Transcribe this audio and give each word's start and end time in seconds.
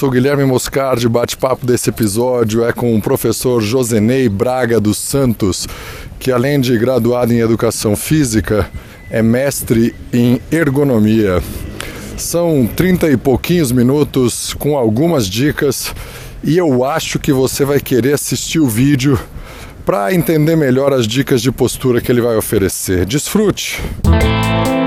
sou 0.00 0.10
Guilherme 0.10 0.46
Moscardi. 0.46 1.06
Bate-papo 1.06 1.66
desse 1.66 1.90
episódio 1.90 2.64
é 2.64 2.72
com 2.72 2.96
o 2.96 3.02
professor 3.02 3.60
Josenei 3.60 4.30
Braga 4.30 4.80
dos 4.80 4.96
Santos, 4.96 5.68
que 6.18 6.32
além 6.32 6.58
de 6.58 6.78
graduado 6.78 7.34
em 7.34 7.40
Educação 7.40 7.94
Física, 7.94 8.66
é 9.10 9.20
mestre 9.20 9.94
em 10.10 10.40
Ergonomia. 10.50 11.42
São 12.16 12.66
trinta 12.74 13.10
e 13.10 13.16
pouquinhos 13.18 13.72
minutos 13.72 14.54
com 14.54 14.74
algumas 14.74 15.28
dicas 15.28 15.94
e 16.42 16.56
eu 16.56 16.82
acho 16.82 17.18
que 17.18 17.30
você 17.30 17.66
vai 17.66 17.78
querer 17.78 18.14
assistir 18.14 18.58
o 18.58 18.66
vídeo 18.66 19.20
para 19.84 20.14
entender 20.14 20.56
melhor 20.56 20.94
as 20.94 21.06
dicas 21.06 21.42
de 21.42 21.52
postura 21.52 22.00
que 22.00 22.10
ele 22.10 22.22
vai 22.22 22.36
oferecer. 22.36 23.04
Desfrute! 23.04 23.82
Olá, 24.06 24.79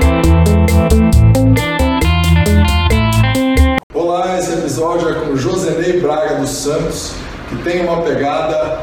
episódio 4.64 5.10
é 5.10 5.12
com 5.12 5.36
Josenei 5.36 6.00
Braga 6.00 6.36
dos 6.36 6.48
Santos, 6.48 7.12
que 7.50 7.56
tem 7.56 7.84
uma 7.84 8.00
pegada 8.00 8.80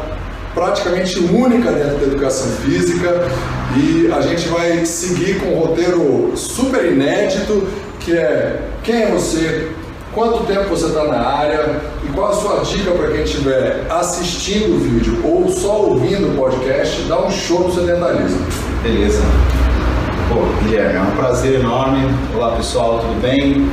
praticamente 0.54 1.20
única 1.20 1.71
dentro 1.71 1.98
da 1.98 2.05
educação 2.05 2.52
física 2.57 3.27
e 3.76 4.12
a 4.12 4.21
gente 4.21 4.48
vai 4.49 4.85
seguir 4.85 5.40
com 5.40 5.55
um 5.55 5.59
roteiro 5.59 6.34
super 6.35 6.85
inédito 6.85 7.67
que 7.99 8.16
é 8.16 8.62
quem 8.84 9.02
é 9.02 9.07
você, 9.07 9.71
quanto 10.13 10.45
tempo 10.45 10.70
você 10.70 10.85
está 10.85 11.04
na 11.05 11.20
área 11.20 11.82
e 12.07 12.13
qual 12.13 12.29
a 12.29 12.34
sua 12.35 12.59
dica 12.59 12.91
para 12.91 13.07
quem 13.13 13.23
estiver 13.23 13.88
assistindo 13.90 14.76
o 14.76 14.79
vídeo 14.79 15.20
ou 15.23 15.49
só 15.49 15.82
ouvindo 15.82 16.32
o 16.32 16.38
podcast, 16.38 17.02
dá 17.07 17.26
um 17.26 17.32
show 17.32 17.62
no 17.62 17.73
sedentarismo. 17.73 18.45
Beleza. 18.84 19.23
Pô, 20.29 20.63
Guilherme, 20.63 20.98
é 20.98 21.02
um 21.02 21.16
prazer 21.16 21.60
enorme. 21.60 22.07
Olá 22.35 22.55
pessoal, 22.55 22.99
tudo 22.99 23.20
bem? 23.20 23.68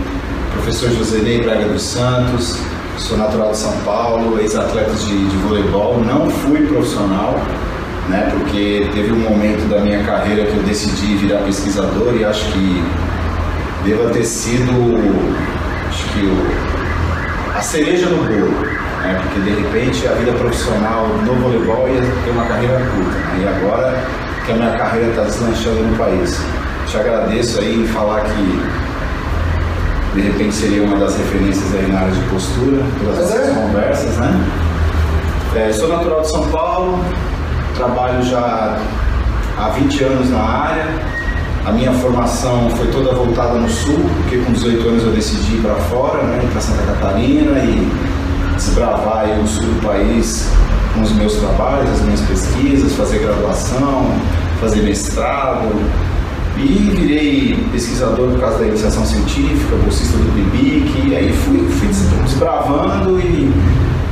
Professor 0.53 0.91
Josenei 0.91 1.41
Braga 1.43 1.67
dos 1.67 1.83
Santos, 1.83 2.59
sou 2.99 3.17
natural 3.17 3.51
de 3.53 3.59
São 3.59 3.73
Paulo, 3.85 4.41
ex-atleta 4.41 4.93
de, 4.93 5.29
de 5.29 5.37
voleibol, 5.39 6.03
não 6.05 6.29
fui 6.31 6.67
profissional, 6.67 7.39
né, 8.09 8.29
porque 8.33 8.89
teve 8.93 9.13
um 9.13 9.21
momento 9.21 9.69
da 9.69 9.81
minha 9.81 10.03
carreira 10.05 10.47
que 10.47 10.57
eu 10.57 10.63
decidi 10.63 11.17
virar 11.17 11.39
pesquisador 11.41 12.15
e 12.17 12.25
acho 12.25 12.45
que 12.53 12.85
deva 13.85 14.11
ter 14.11 14.25
sido 14.25 14.73
acho 15.89 16.05
que 16.13 16.27
o, 16.27 17.57
a 17.57 17.61
cereja 17.61 18.07
no 18.09 18.25
bolo, 18.25 18.51
né, 19.03 19.21
porque 19.23 19.41
de 19.41 19.51
repente 19.51 20.07
a 20.07 20.13
vida 20.13 20.33
profissional 20.33 21.09
no 21.25 21.35
voleibol 21.35 21.89
ia 21.89 22.01
ter 22.01 22.31
uma 22.31 22.45
carreira 22.45 22.79
curta, 22.79 23.19
né, 23.19 23.41
e 23.43 23.49
agora 23.49 24.05
que 24.45 24.53
a 24.53 24.55
minha 24.57 24.73
carreira 24.73 25.11
está 25.11 25.23
deslanchando 25.23 25.83
no 25.83 25.97
país. 25.97 26.41
Te 26.87 26.97
agradeço 26.97 27.61
aí 27.61 27.83
em 27.83 27.87
falar 27.87 28.23
que 28.23 28.88
de 30.15 30.21
repente 30.21 30.55
seria 30.55 30.83
uma 30.83 30.97
das 30.97 31.17
referências 31.17 31.75
aí 31.75 31.91
na 31.91 32.01
área 32.01 32.13
de 32.13 32.21
postura, 32.29 32.83
pelas 33.01 33.19
nossas 33.19 33.49
é. 33.49 33.55
conversas, 33.55 34.17
né? 34.17 34.47
É, 35.55 35.73
sou 35.73 35.89
natural 35.89 36.21
de 36.23 36.31
São 36.31 36.49
Paulo, 36.49 37.05
trabalho 37.75 38.23
já 38.23 38.79
há 39.57 39.69
20 39.71 40.05
anos 40.05 40.31
na 40.31 40.41
área. 40.41 40.87
A 41.65 41.73
minha 41.73 41.93
formação 41.93 42.71
foi 42.71 42.87
toda 42.89 43.15
voltada 43.15 43.55
no 43.55 43.69
sul, 43.69 43.99
porque 44.23 44.39
com 44.39 44.53
18 44.53 44.89
anos 44.89 45.05
eu 45.05 45.13
decidi 45.13 45.57
ir 45.57 45.61
para 45.61 45.75
fora, 45.75 46.23
né, 46.23 46.41
ir 46.43 46.49
para 46.49 46.61
Santa 46.61 46.83
Catarina 46.83 47.59
e 47.59 47.91
desbravar 48.57 49.25
aí 49.25 49.41
o 49.41 49.47
sul 49.47 49.65
do 49.65 49.87
país 49.87 50.49
com 50.95 51.03
os 51.03 51.13
meus 51.13 51.35
trabalhos, 51.35 51.91
as 51.91 52.01
minhas 52.01 52.21
pesquisas, 52.23 52.95
fazer 52.95 53.19
graduação, 53.19 54.07
fazer 54.61 54.83
mestrado, 54.83 55.69
e 56.59 56.91
virei 56.95 57.57
pesquisador 57.73 58.31
por 58.31 58.41
causa 58.41 58.59
da 58.59 58.67
iniciação 58.67 59.05
científica, 59.05 59.77
bolsista 59.77 60.17
do 60.17 60.35
PIBIC, 60.35 61.09
e 61.09 61.17
aí 61.17 61.33
fui, 61.33 61.59
fui 61.69 61.89
desbravando 62.25 63.21
e 63.21 63.53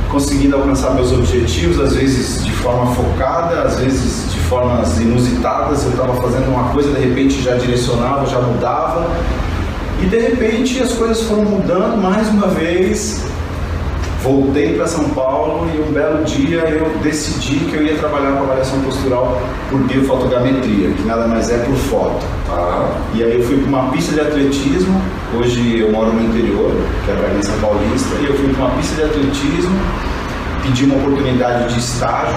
conseguindo 0.09 0.55
alcançar 0.55 0.91
meus 0.93 1.11
objetivos, 1.11 1.79
às 1.79 1.95
vezes 1.95 2.43
de 2.43 2.51
forma 2.51 2.93
focada, 2.95 3.63
às 3.63 3.77
vezes 3.79 4.31
de 4.31 4.39
formas 4.41 4.99
inusitadas. 4.99 5.83
Eu 5.83 5.91
estava 5.91 6.13
fazendo 6.21 6.49
uma 6.49 6.69
coisa, 6.69 6.91
de 6.91 7.05
repente 7.05 7.41
já 7.41 7.55
direcionava, 7.55 8.25
já 8.25 8.39
mudava. 8.39 9.07
E 10.01 10.05
de 10.05 10.19
repente 10.19 10.81
as 10.81 10.93
coisas 10.93 11.21
foram 11.23 11.43
mudando 11.43 12.01
mais 12.01 12.27
uma 12.29 12.47
vez 12.47 13.25
voltei 14.27 14.75
para 14.75 14.85
São 14.85 15.05
Paulo 15.09 15.69
e 15.73 15.79
um 15.79 15.93
belo 15.93 16.25
dia 16.25 16.59
eu 16.59 16.89
decidi 17.01 17.59
que 17.65 17.75
eu 17.75 17.83
ia 17.83 17.95
trabalhar 17.95 18.33
com 18.33 18.43
avaliação 18.43 18.81
postural 18.81 19.41
por 19.69 19.79
biofotogrametria, 19.79 20.91
que 20.91 21.03
nada 21.03 21.27
mais 21.27 21.49
é 21.49 21.57
por 21.59 21.75
foto. 21.75 22.25
Tá? 22.45 22.89
E 23.13 23.23
aí 23.23 23.39
eu 23.39 23.43
fui 23.47 23.57
para 23.59 23.69
uma 23.69 23.91
pista 23.91 24.13
de 24.13 24.19
atletismo, 24.19 25.01
hoje 25.33 25.79
eu 25.79 25.91
moro 25.93 26.11
no 26.11 26.21
interior, 26.21 26.75
que 27.05 27.11
é 27.11 27.15
Bragança 27.15 27.53
Paulista, 27.61 28.15
e 28.19 28.25
eu 28.25 28.35
fui 28.35 28.53
para 28.53 28.65
uma 28.65 28.75
pista 28.75 28.95
de 28.95 29.03
atletismo, 29.03 29.79
pedi 30.63 30.85
uma 30.85 30.95
oportunidade 30.97 31.73
de 31.73 31.79
estágio 31.79 32.35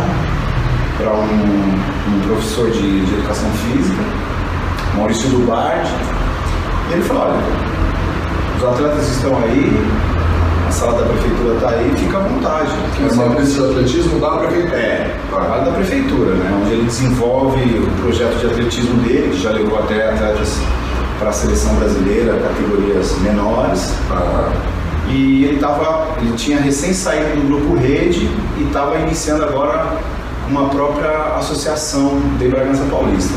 para 0.97 1.13
um, 1.13 1.25
um, 1.25 2.21
professor 2.29 2.71
de, 2.71 3.05
de, 3.05 3.15
educação 3.15 3.51
física, 3.51 4.03
Maurício 4.97 5.29
Dubardi, 5.31 5.91
e 6.89 6.93
ele 6.93 7.03
falou, 7.03 7.25
olha, 7.25 7.41
os 8.59 8.65
atletas 8.65 9.09
estão 9.09 9.37
aí, 9.39 9.73
a 10.71 10.73
sala 10.73 11.03
da 11.03 11.09
prefeitura 11.09 11.55
está 11.55 11.71
aí, 11.71 11.93
fica 11.97 12.17
à 12.17 12.21
vontade. 12.21 12.71
É 13.01 13.13
uma 13.13 13.35
pista 13.35 13.61
de 13.61 13.71
atletismo 13.71 14.21
da 14.21 14.31
prefeitura? 14.37 14.77
É, 14.77 15.17
trabalho 15.29 15.65
da 15.65 15.73
prefeitura, 15.73 16.35
né? 16.37 16.61
Onde 16.63 16.73
ele 16.73 16.85
desenvolve 16.85 17.61
o 17.61 18.03
projeto 18.03 18.39
de 18.39 18.47
atletismo 18.47 19.03
dele, 19.03 19.31
que 19.31 19.43
já 19.43 19.51
levou 19.51 19.79
até 19.81 20.11
atletas 20.11 20.59
para 21.19 21.31
a 21.31 21.33
seleção 21.33 21.75
brasileira, 21.75 22.39
categorias 22.39 23.19
menores. 23.19 23.93
Ah. 24.13 24.53
E 25.09 25.45
ele, 25.45 25.59
tava, 25.59 26.07
ele 26.21 26.33
tinha 26.37 26.61
recém 26.61 26.95
saído 26.95 27.41
do 27.41 27.49
grupo 27.49 27.75
Rede 27.75 28.31
e 28.57 28.63
estava 28.63 28.97
iniciando 29.01 29.43
agora 29.43 29.97
uma 30.49 30.69
própria 30.69 31.37
associação 31.37 32.21
de 32.39 32.47
Bragança 32.47 32.85
Paulista. 32.85 33.35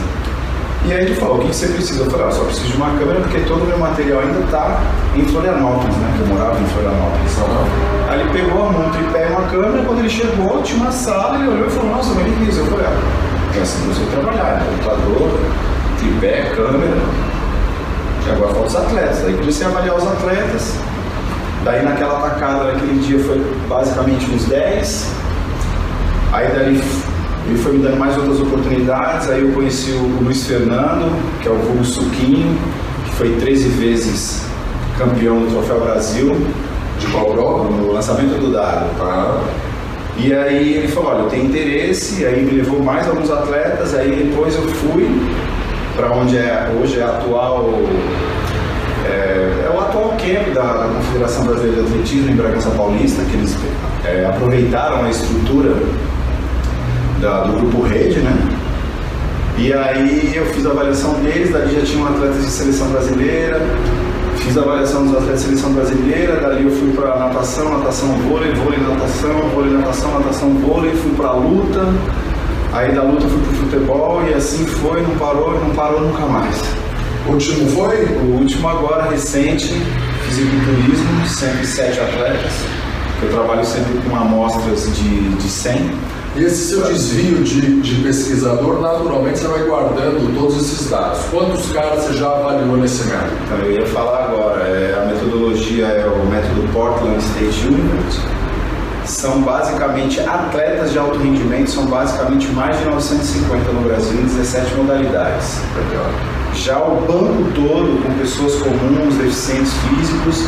E 0.86 0.92
aí 0.92 1.06
ele 1.06 1.16
falou, 1.16 1.38
o 1.38 1.40
que 1.40 1.48
você 1.48 1.68
precisa? 1.68 2.04
Eu 2.04 2.12
falei, 2.12 2.28
ah, 2.28 2.32
só 2.32 2.44
preciso 2.44 2.68
de 2.68 2.76
uma 2.76 2.90
câmera 2.98 3.22
porque 3.22 3.40
todo 3.42 3.64
o 3.64 3.66
meu 3.66 3.78
material 3.78 4.20
ainda 4.20 4.40
está 4.40 4.82
em 5.16 5.26
Florianópolis, 5.26 5.96
né? 5.96 6.14
Que 6.18 6.22
eu 6.22 6.28
morava 6.28 6.60
em 6.60 6.66
Florianópolis. 6.66 7.38
Uhum. 7.38 8.10
Aí 8.10 8.20
ele 8.20 8.30
pegou 8.32 8.70
um 8.70 8.92
tripé 8.92 9.28
e 9.28 9.32
uma 9.32 9.44
câmera, 9.44 9.86
quando 9.86 10.00
ele 10.00 10.10
chegou, 10.10 10.62
tinha 10.62 10.82
uma 10.82 10.92
sala, 10.92 11.40
ele 11.40 11.48
olhou 11.48 11.68
e 11.68 11.70
falou, 11.70 11.92
nossa, 11.92 12.14
mas 12.16 12.26
que 12.26 12.44
isso? 12.44 12.60
Eu 12.60 12.66
falei, 12.66 12.86
ah, 12.86 13.58
é 13.58 13.62
assim 13.62 13.82
que 13.82 13.88
você 13.88 14.06
trabalhar, 14.12 14.60
né? 14.60 14.66
computador, 14.70 15.40
tripé, 16.00 16.52
câmera. 16.54 16.98
E 18.26 18.32
agora 18.32 18.54
falta 18.54 18.68
os 18.68 18.76
atletas. 18.76 19.26
Aí 19.26 19.34
comecei 19.36 19.66
a 19.66 19.70
avaliar 19.70 19.96
os 19.96 20.08
atletas. 20.08 20.76
Daí 21.64 21.82
naquela 21.82 22.18
atacada 22.20 22.74
naquele 22.74 23.00
dia 23.00 23.20
foi 23.24 23.40
basicamente 23.70 24.30
uns 24.32 24.46
10. 24.46 25.12
Aí 26.34 26.48
dali 26.50 26.84
ele 27.46 27.58
foi 27.58 27.74
me 27.74 27.80
dando 27.80 27.98
mais 27.98 28.18
outras 28.18 28.40
oportunidades, 28.40 29.30
aí 29.30 29.42
eu 29.42 29.52
conheci 29.52 29.92
o 29.92 30.24
Luiz 30.24 30.46
Fernando, 30.46 31.12
que 31.42 31.48
é 31.48 31.52
o 31.52 31.56
vulgo 31.56 31.84
Suquinho, 31.84 32.58
que 33.06 33.16
foi 33.16 33.36
13 33.36 33.70
vezes 33.70 34.46
campeão 34.98 35.40
do 35.40 35.48
Troféu 35.48 35.82
Brasil. 35.82 36.36
De 37.00 37.08
prova? 37.08 37.70
No 37.70 37.92
lançamento 37.92 38.40
do 38.40 38.52
dado. 38.53 38.86
Ah. 39.02 39.42
E 40.18 40.34
aí 40.34 40.76
ele 40.76 40.88
falou, 40.88 41.12
olha, 41.12 41.20
eu 41.22 41.30
tenho 41.30 41.46
interesse, 41.46 42.24
aí 42.24 42.44
me 42.44 42.52
levou 42.52 42.82
mais 42.82 43.08
alguns 43.08 43.32
atletas, 43.32 43.96
aí 43.96 44.28
depois 44.28 44.56
eu 44.56 44.62
fui 44.62 45.09
para 45.96 46.12
onde 46.12 46.38
é, 46.38 46.72
hoje 46.80 47.00
é 47.00 47.03
atual 47.03 47.82
é, 49.06 49.66
é, 49.66 49.72
o 49.74 49.80
atual 49.80 50.09
camp 50.12 50.53
da, 50.53 50.62
da, 50.62 50.88
Confederação 50.88 51.46
Brasileira 51.46 51.82
de 51.82 51.88
Atletismo 51.88 52.32
em 52.32 52.36
Bragança 52.36 52.70
Paulista, 52.72 53.24
que 53.24 53.36
eles 53.36 53.58
é, 54.06 54.26
aproveitaram 54.26 55.03
a 55.03 55.09
estrutura 55.09 55.76
da, 57.23 57.44
do 57.44 57.53
grupo 57.53 57.81
Rede, 57.84 58.19
né? 58.19 58.38
E 59.58 59.72
aí 59.72 60.34
eu 60.35 60.46
fiz 60.47 60.66
a 60.66 60.72
avaliação 60.72 61.14
deles, 61.22 61.52
dali 61.52 61.73
já 61.79 61.85
tinham 61.85 62.05
atletas 62.05 62.43
de 62.43 62.52
seleção 62.52 62.90
brasileira, 62.90 63.61
fiz 64.40 64.58
a 64.58 64.61
avaliação 64.61 65.05
dos 65.05 65.16
atletas 65.16 65.40
de 65.40 65.46
seleção 65.46 65.73
brasileira, 65.73 66.41
dali 66.41 66.66
eu 66.66 66.72
fui 66.72 66.91
para 66.91 67.17
natação, 67.17 67.78
natação 67.78 68.09
vôlei, 68.28 68.52
vôlei 68.53 68.79
natação, 68.79 69.49
vôlei 69.53 69.73
natação, 69.73 70.20
natação 70.20 70.49
vôlei, 70.55 70.91
fui 70.96 71.11
para 71.16 71.31
luta, 71.31 71.87
aí 72.73 72.91
da 72.93 73.03
luta 73.03 73.26
fui 73.28 73.40
para 73.40 73.53
futebol 73.53 74.23
e 74.29 74.34
assim 74.34 74.66
foi, 74.66 75.02
não 75.02 75.16
parou, 75.16 75.58
não 75.61 75.69
parou 75.69 76.02
nunca 76.02 76.26
mais. 76.26 76.61
O 77.26 77.31
último 77.31 77.69
foi? 77.69 78.03
O 78.17 78.40
último 78.41 78.67
agora, 78.67 79.09
recente, 79.09 79.73
fisiculturismo, 80.26 81.26
107 81.26 81.99
atletas, 82.02 82.52
eu 83.22 83.29
trabalho 83.29 83.64
sempre 83.64 83.97
com 84.02 84.14
amostras 84.14 84.93
de, 84.93 85.29
de 85.29 85.47
100 85.47 85.73
e 85.76 86.22
esse 86.35 86.70
seu 86.70 86.82
desvio 86.84 87.44
de, 87.44 87.82
de 87.82 88.02
pesquisador, 88.02 88.82
naturalmente 88.82 89.38
você 89.38 89.47
vai 89.47 89.64
guardando 89.64 90.35
todos 90.35 90.58
esses 90.58 90.90
dados. 90.90 91.20
Quantos 91.30 91.72
caras 91.72 92.03
você 92.03 92.14
já 92.14 92.28
avaliou 92.28 92.78
nesse 92.78 93.03
método? 93.03 93.32
Então, 93.46 93.58
eu 93.59 93.72
ia 93.72 93.85
falar 93.85 94.26
agora, 94.26 94.62
é, 94.62 95.00
a 95.00 95.06
metodologia 95.06 95.85
é 95.85 96.08
o 96.08 96.26
método 96.26 96.68
Portland 96.74 97.20
State 97.20 97.68
University. 97.68 98.28
São 99.06 99.41
basicamente 99.41 100.22
atletas 100.22 100.91
de 100.91 100.97
alto 100.97 101.20
rendimento, 101.20 101.70
são 101.70 101.85
basicamente 101.85 102.47
mais 102.52 102.79
de 102.79 102.86
950 102.86 103.72
no 103.72 103.82
Brasil 103.82 104.20
em 104.20 104.24
17 104.24 104.76
modalidades. 104.76 105.59
Já 106.56 106.79
o 106.79 107.02
banco 107.02 107.52
todo, 107.53 108.02
com 108.02 108.14
pessoas 108.18 108.56
comuns, 108.56 109.16
deficientes 109.18 109.74
físicos, 109.74 110.47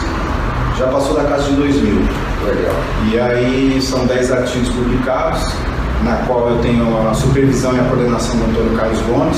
já 0.77 0.87
passou 0.87 1.15
da 1.15 1.25
casa 1.25 1.43
de 1.49 1.55
2 1.57 1.75
mil. 1.75 2.01
Legal. 2.45 2.75
E 3.11 3.19
aí 3.19 3.81
são 3.81 4.05
10 4.05 4.31
artigos 4.31 4.69
publicados, 4.69 5.43
na 6.05 6.17
qual 6.27 6.49
eu 6.49 6.59
tenho 6.59 7.09
a 7.09 7.13
supervisão 7.13 7.75
e 7.75 7.79
a 7.79 7.83
coordenação 7.83 8.37
do 8.37 8.45
Antônio 8.51 8.77
Carlos 8.77 8.99
Gomes, 9.01 9.37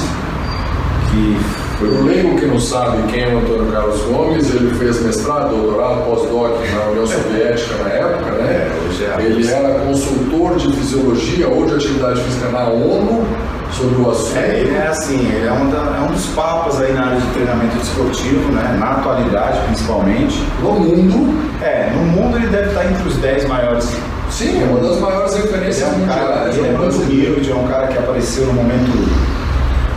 que 1.10 1.38
o 1.86 2.04
leigo 2.04 2.36
que 2.38 2.46
não 2.48 2.60
sabe 2.60 3.04
quem 3.12 3.24
é 3.24 3.28
o 3.34 3.38
Antônio 3.40 3.72
Carlos 3.72 4.02
Gomes, 4.02 4.54
ele 4.54 4.74
fez 4.75 5.02
mestrado, 5.04 5.50
doutorado, 5.56 6.04
pós-doc 6.06 6.60
na 6.75 6.92
União 6.92 7.08
Soviética 7.08 7.75
na 7.84 7.90
época, 7.90 8.31
né? 8.31 8.72
É 9.18 9.22
Ele 9.22 9.48
era 9.48 9.80
consultor 9.81 10.56
de 10.58 10.72
fisiologia 10.74 11.48
ou 11.48 11.66
de 11.66 11.75
atividade 11.75 12.19
física 12.22 12.50
na 12.50 12.68
ONU 12.68 13.25
sobre 13.72 14.02
o 14.02 14.10
assunto. 14.10 14.38
É, 14.38 14.60
ele 14.60 14.75
é 14.75 14.88
assim, 14.88 15.19
ele 15.31 15.48
é 15.48 15.52
um, 15.52 15.69
da- 15.69 15.98
é 15.98 16.02
um 16.02 16.12
dos 16.12 16.25
papas 16.28 16.81
aí 16.81 16.94
na 16.94 17.06
área 17.06 17.19
de 17.22 17.28
treinamento 17.28 17.78
desportivo, 17.78 18.52
né? 18.52 18.75
Na 18.80 18.92
atualidade, 18.94 19.60
principalmente. 19.68 20.44
No 20.62 20.72
mundo, 20.74 21.38
É, 21.62 21.92
no 21.94 22.04
mundo 22.04 22.38
ele 22.38 22.48
deve 22.48 22.68
estar 22.69 22.86
entre 22.86 23.08
os 23.08 23.18
10 23.18 23.48
maiores. 23.48 23.92
Sim, 24.30 24.62
é 24.62 24.66
uma 24.66 24.80
das 24.80 25.00
maiores 25.00 25.34
Ele 25.34 25.44
referências 25.44 25.82
é 25.82 25.96
um 25.96 26.06
cara, 26.06 26.22
mundiais. 26.26 26.58
ele 26.58 26.68
é 26.68 26.72
um 26.72 26.78
muito 26.78 26.98
humilde, 26.98 27.52
é 27.52 27.56
um 27.56 27.68
cara 27.68 27.88
que 27.88 27.98
apareceu 27.98 28.46
no 28.48 28.54
momento. 28.54 28.92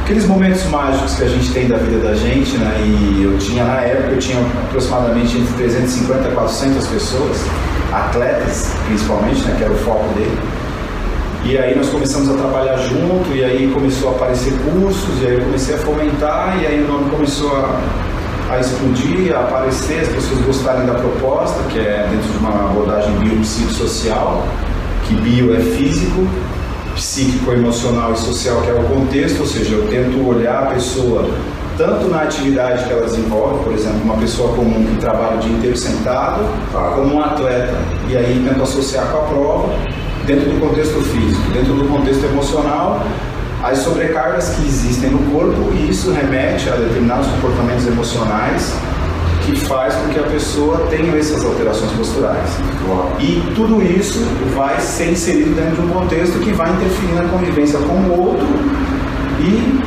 Aqueles 0.03 0.27
momentos 0.27 0.65
mágicos 0.65 1.15
que 1.15 1.23
a 1.23 1.29
gente 1.29 1.53
tem 1.53 1.69
da 1.69 1.77
vida 1.77 1.99
da 1.99 2.15
gente, 2.15 2.57
né? 2.59 2.81
E 2.85 3.23
eu 3.23 3.39
tinha, 3.39 3.65
na 3.65 3.81
época, 3.83 4.15
eu 4.15 4.19
tinha 4.19 4.41
aproximadamente 4.67 5.39
entre 5.39 5.53
350 5.55 6.29
e 6.29 6.33
400 6.33 6.87
pessoas, 6.89 7.37
atletas 7.93 8.73
principalmente, 8.87 9.41
né? 9.45 9.55
Que 9.57 9.65
era 9.65 9.73
o 9.73 9.77
foco 9.77 10.13
dele. 10.15 10.37
E 11.45 11.57
aí 11.57 11.77
nós 11.77 11.89
começamos 11.89 12.29
a 12.29 12.35
trabalhar 12.35 12.77
junto, 12.77 13.31
e 13.33 13.45
aí 13.45 13.71
começou 13.73 14.11
a 14.11 14.13
aparecer 14.13 14.53
cursos, 14.65 15.23
e 15.23 15.27
aí 15.27 15.35
eu 15.35 15.41
comecei 15.43 15.75
a 15.75 15.79
fomentar, 15.79 16.59
e 16.61 16.67
aí 16.67 16.83
o 16.83 16.89
nome 16.93 17.09
começou 17.11 17.57
a, 17.57 17.81
a 18.51 18.59
explodir, 18.59 19.35
a 19.35 19.41
aparecer, 19.41 20.01
as 20.01 20.09
pessoas 20.09 20.41
gostarem 20.43 20.85
da 20.85 20.95
proposta, 20.95 21.63
que 21.71 21.79
é 21.79 22.09
dentro 22.11 22.29
de 22.29 22.39
uma 22.39 22.71
abordagem 22.71 23.13
biopsicossocial, 23.19 24.45
que 25.07 25.15
bio 25.15 25.55
é 25.55 25.61
físico, 25.61 26.27
psíquico, 26.97 27.53
emocional 27.53 28.13
e 28.13 28.19
social, 28.19 28.61
que 28.63 28.71
é 28.71 28.75
o 28.75 28.85
contexto, 28.85 29.41
ou 29.41 29.47
seja, 29.47 29.75
eu 29.75 29.87
tento 29.89 30.27
olhar 30.27 30.65
a 30.65 30.67
pessoa 30.67 31.31
tanto 31.79 32.09
na 32.09 32.23
atividade 32.23 32.85
que 32.85 32.93
ela 32.93 33.07
desenvolve, 33.07 33.65
por 33.65 33.73
exemplo, 33.73 34.01
uma 34.05 34.17
pessoa 34.17 34.55
comum 34.55 34.85
que 34.85 35.01
trabalha 35.01 35.37
o 35.37 35.39
dia 35.39 35.53
inteiro 35.53 35.77
sentado, 35.77 36.43
como 36.95 37.15
um 37.15 37.21
atleta, 37.23 37.75
e 38.09 38.17
aí 38.17 38.45
tento 38.47 38.63
associar 38.63 39.07
com 39.07 39.17
a 39.17 39.21
prova, 39.23 39.69
dentro 40.27 40.51
do 40.51 40.61
contexto 40.61 41.01
físico, 41.01 41.51
dentro 41.53 41.73
do 41.75 41.89
contexto 41.89 42.25
emocional, 42.25 43.03
as 43.63 43.79
sobrecargas 43.79 44.51
que 44.51 44.67
existem 44.67 45.11
no 45.11 45.31
corpo 45.31 45.73
e 45.75 45.91
isso 45.91 46.11
remete 46.13 46.69
a 46.69 46.77
determinados 46.77 47.27
comportamentos 47.29 47.87
emocionais 47.87 48.75
que 49.45 49.57
faz 49.57 49.95
com 49.95 50.09
que 50.09 50.19
a 50.19 50.25
pessoa 50.25 50.87
tenha 50.89 51.17
essas 51.17 51.45
alterações 51.45 51.91
posturais. 51.93 52.49
E 53.19 53.43
tudo 53.55 53.83
isso 53.83 54.21
vai 54.55 54.81
ser 54.81 55.13
inserido 55.13 55.55
dentro 55.55 55.83
de 55.83 55.89
um 55.89 55.91
contexto 55.91 56.39
que 56.39 56.53
vai 56.53 56.71
interferir 56.71 57.15
na 57.15 57.25
convivência 57.29 57.79
com 57.81 57.95
o 57.95 58.29
outro 58.29 58.47
e 59.41 59.81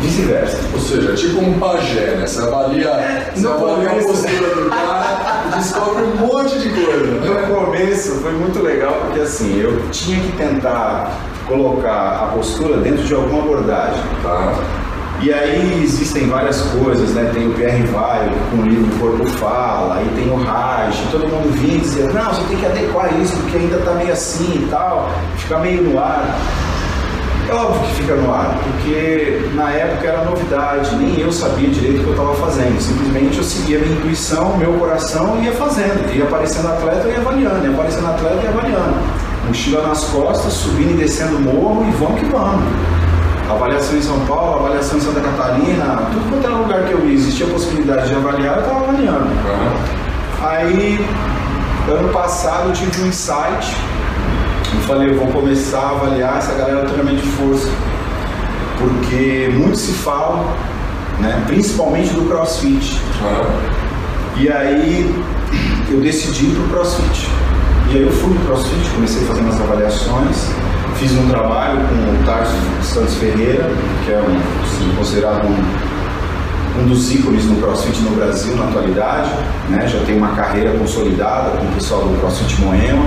vice-versa. 0.00 0.58
Ou 0.74 0.80
seja, 0.80 1.12
é 1.12 1.14
tipo 1.14 1.40
um 1.40 1.58
pajé, 1.58 2.16
né? 2.16 2.26
Você 2.26 2.42
avalia, 2.42 3.30
você 3.34 3.40
no 3.40 3.52
avalia 3.52 3.90
a 3.90 3.94
postura 3.94 4.54
do 4.54 4.70
cara 4.70 5.44
e 5.46 5.58
descobre 5.58 6.02
um 6.04 6.16
monte 6.16 6.58
de 6.58 6.68
coisa, 6.70 7.06
né? 7.06 7.46
No 7.48 7.54
começo 7.54 8.12
foi 8.16 8.32
muito 8.32 8.60
legal 8.62 9.02
porque 9.06 9.20
assim, 9.20 9.60
eu 9.60 9.80
tinha 9.90 10.20
que 10.20 10.32
tentar 10.36 11.18
colocar 11.46 12.22
a 12.22 12.32
postura 12.34 12.78
dentro 12.78 13.04
de 13.04 13.14
alguma 13.14 13.42
abordagem. 13.42 14.02
Tá. 14.22 14.54
E 15.22 15.32
aí 15.32 15.84
existem 15.84 16.28
várias 16.28 16.60
coisas, 16.62 17.10
né? 17.10 17.30
Tem 17.32 17.46
o 17.46 17.54
Pierre 17.54 17.84
Weil 17.92 18.30
com 18.50 18.56
o 18.56 18.62
livro 18.62 18.98
Corpo 18.98 19.24
Fala, 19.38 19.98
aí 19.98 20.08
tem 20.16 20.28
o 20.28 20.36
Reich, 20.36 21.00
todo 21.12 21.28
mundo 21.28 21.52
vinha 21.52 21.76
e 21.76 21.80
dizia, 21.80 22.06
não, 22.06 22.34
você 22.34 22.42
tem 22.48 22.56
que 22.56 22.66
adequar 22.66 23.08
isso 23.20 23.36
porque 23.36 23.58
ainda 23.58 23.78
tá 23.78 23.92
meio 23.92 24.12
assim 24.12 24.64
e 24.64 24.68
tal, 24.68 25.10
fica 25.36 25.58
meio 25.58 25.82
no 25.82 25.98
ar. 25.98 26.36
É 27.48 27.54
óbvio 27.54 27.82
que 27.82 28.02
fica 28.02 28.16
no 28.16 28.34
ar, 28.34 28.58
porque 28.64 29.48
na 29.54 29.70
época 29.70 30.08
era 30.08 30.24
novidade, 30.24 30.96
nem 30.96 31.20
eu 31.20 31.30
sabia 31.30 31.68
direito 31.68 32.00
o 32.00 32.02
que 32.02 32.08
eu 32.08 32.12
estava 32.12 32.34
fazendo. 32.34 32.80
Simplesmente 32.80 33.38
eu 33.38 33.44
seguia 33.44 33.78
minha 33.78 33.92
intuição, 33.92 34.56
meu 34.56 34.72
coração 34.72 35.38
e 35.40 35.46
ia 35.46 35.52
fazendo. 35.52 36.12
Ia 36.16 36.24
aparecendo 36.24 36.66
atleta, 36.68 37.02
eu 37.04 37.12
ia 37.12 37.18
avaliando, 37.18 37.64
ia 37.64 37.72
aparecendo 37.72 38.06
atleta, 38.08 38.34
eu 38.36 38.42
ia 38.42 38.48
avaliando. 38.48 39.31
Mochila 39.46 39.86
nas 39.86 40.04
costas, 40.04 40.52
subindo 40.52 40.92
e 40.92 41.02
descendo 41.02 41.36
o 41.36 41.40
morro 41.40 41.86
e 41.88 41.90
vamos 41.92 42.20
que 42.20 42.26
vamos. 42.26 42.64
Avaliação 43.50 43.98
em 43.98 44.02
São 44.02 44.18
Paulo, 44.20 44.64
avaliação 44.64 44.98
em 44.98 45.00
Santa 45.00 45.20
Catarina, 45.20 46.08
tudo 46.12 46.30
quanto 46.30 46.46
era 46.46 46.54
lugar 46.56 46.84
que 46.84 46.92
eu 46.92 47.06
ia, 47.06 47.14
existia 47.14 47.46
a 47.46 47.50
possibilidade 47.50 48.08
de 48.08 48.14
avaliar, 48.14 48.56
eu 48.56 48.62
estava 48.62 48.80
avaliando. 48.80 49.26
Aham. 49.26 50.02
Aí, 50.48 51.04
ano 51.88 52.08
passado, 52.08 52.68
eu 52.68 52.72
tive 52.72 53.02
um 53.02 53.06
insight. 53.08 53.76
Eu 54.74 54.80
falei, 54.82 55.10
eu 55.10 55.18
vou 55.18 55.28
começar 55.28 55.80
a 55.80 55.90
avaliar 55.90 56.38
essa 56.38 56.54
galera 56.54 56.86
treinamento 56.86 57.20
de 57.22 57.28
força. 57.28 57.68
Porque 58.78 59.50
muito 59.54 59.76
se 59.76 59.92
fala, 59.92 60.56
né, 61.20 61.44
principalmente 61.46 62.12
do 62.14 62.28
crossfit. 62.28 63.00
Aham. 63.22 63.46
E 64.38 64.50
aí, 64.50 65.24
eu 65.90 66.00
decidi 66.00 66.46
ir 66.46 66.54
pro 66.54 66.68
crossfit. 66.68 67.28
Aí 67.92 68.00
eu 68.00 68.10
fui 68.10 68.32
pro 68.32 68.46
crossfit, 68.46 68.88
comecei 68.94 69.22
a 69.22 69.26
fazer 69.26 69.40
umas 69.42 69.60
avaliações. 69.60 70.46
Fiz 70.96 71.12
um 71.12 71.28
trabalho 71.28 71.78
com 71.78 72.22
o 72.22 72.24
Tarso 72.24 72.56
Santos 72.82 73.16
Ferreira, 73.16 73.68
que 74.06 74.12
é 74.12 74.18
um, 74.18 74.62
assim, 74.62 74.96
considerado 74.96 75.46
um 75.46 75.92
um 76.80 76.86
dos 76.86 77.12
ícones 77.12 77.44
no 77.44 77.56
CrossFit 77.56 78.00
no 78.00 78.16
Brasil 78.16 78.56
na 78.56 78.64
atualidade, 78.64 79.30
né? 79.68 79.86
já 79.86 79.98
tem 80.06 80.16
uma 80.16 80.28
carreira 80.28 80.70
consolidada 80.78 81.50
com 81.58 81.66
o 81.66 81.72
pessoal 81.72 82.00
do 82.00 82.18
CrossFit 82.18 82.62
Moema. 82.62 83.04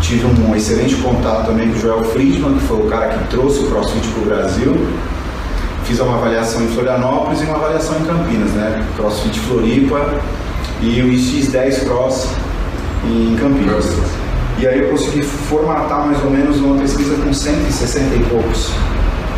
Tive 0.00 0.26
um 0.26 0.56
excelente 0.56 0.96
contato 0.96 1.46
também 1.46 1.68
com 1.70 1.76
o 1.76 1.80
Joel 1.80 2.02
Friedman, 2.06 2.54
que 2.54 2.64
foi 2.64 2.78
o 2.78 2.86
cara 2.86 3.10
que 3.10 3.28
trouxe 3.28 3.60
o 3.60 3.68
CrossFit 3.68 4.08
para 4.08 4.22
o 4.22 4.24
Brasil. 4.24 4.86
Fiz 5.84 6.00
uma 6.00 6.16
avaliação 6.16 6.64
em 6.64 6.68
Florianópolis 6.68 7.42
e 7.42 7.44
uma 7.44 7.58
avaliação 7.58 7.96
em 7.96 8.04
Campinas, 8.04 8.50
né? 8.54 8.84
CrossFit 8.96 9.38
Floripa 9.38 10.14
e 10.82 11.00
o 11.00 11.10
X10 11.10 11.84
Cross 11.84 12.28
em 13.04 13.36
Campinas. 13.36 13.86
E 14.58 14.66
aí 14.66 14.80
eu 14.80 14.90
consegui 14.90 15.22
formatar 15.22 16.06
mais 16.06 16.22
ou 16.22 16.30
menos 16.30 16.58
uma 16.58 16.76
pesquisa 16.78 17.16
com 17.16 17.32
160 17.32 18.14
e 18.14 18.18
poucos 18.24 18.70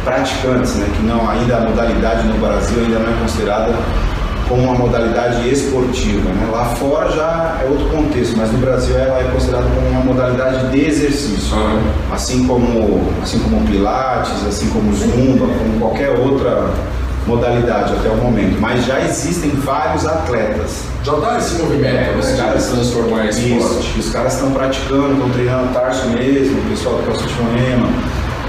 praticantes, 0.04 0.74
né, 0.76 0.88
que 0.96 1.02
não 1.06 1.30
ainda 1.30 1.58
a 1.58 1.60
modalidade 1.60 2.26
no 2.26 2.34
Brasil 2.38 2.78
ainda 2.80 2.98
não 2.98 3.08
é 3.08 3.20
considerada 3.20 3.72
como 4.48 4.64
uma 4.64 4.74
modalidade 4.74 5.48
esportiva, 5.48 6.28
né? 6.30 6.48
Lá 6.50 6.64
fora 6.74 7.10
já 7.10 7.60
é 7.62 7.68
outro 7.70 7.88
contexto, 7.88 8.36
mas 8.36 8.52
no 8.52 8.58
Brasil 8.58 8.98
ela 8.98 9.20
é 9.20 9.24
considerada 9.32 9.66
como 9.74 9.88
uma 9.88 10.00
modalidade 10.00 10.70
de 10.70 10.84
exercício, 10.84 11.56
Aham. 11.56 11.80
assim 12.12 12.46
como 12.46 13.08
assim 13.22 13.38
como 13.38 13.64
pilates, 13.66 14.46
assim 14.46 14.68
como 14.70 14.92
zumba, 14.92 15.46
como 15.46 15.80
qualquer 15.80 16.10
outra 16.10 16.68
modalidade 17.26 17.92
até 17.94 18.08
o 18.10 18.16
momento. 18.16 18.60
Mas 18.60 18.84
já 18.84 19.00
existem 19.00 19.50
vários 19.50 20.06
atletas 20.06 20.84
Já 21.04 21.12
dá 21.14 21.38
esse 21.38 21.60
movimento, 21.62 21.86
é, 21.94 22.12
né? 22.12 22.16
os 22.18 22.26
de 22.28 22.36
caras 22.36 22.66
transformar 22.66 23.26
em 23.26 23.28
esporte. 23.28 23.98
os 23.98 24.08
caras 24.12 24.34
estão 24.34 24.50
praticando, 24.52 25.12
estão 25.12 25.30
treinando 25.30 25.72
tarso 25.72 26.08
mesmo, 26.08 26.58
o 26.60 26.70
pessoal 26.70 26.96
do 26.96 27.02
CrossFit 27.04 27.32
Moema. 27.42 27.88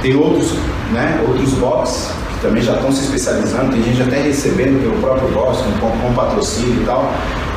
Tem 0.02 0.16
outros, 0.16 0.54
né, 0.92 1.24
outros 1.28 1.54
box 1.54 2.12
que 2.34 2.42
também 2.42 2.62
já 2.62 2.74
estão 2.74 2.92
se 2.92 3.06
especializando, 3.06 3.72
tem 3.72 3.84
gente 3.84 4.02
até 4.02 4.22
recebendo 4.22 4.82
pelo 4.82 5.00
próprio 5.02 5.30
box, 5.30 5.60
com, 5.80 5.90
com 5.90 6.14
patrocínio 6.14 6.82
e 6.82 6.86
tal. 6.86 7.12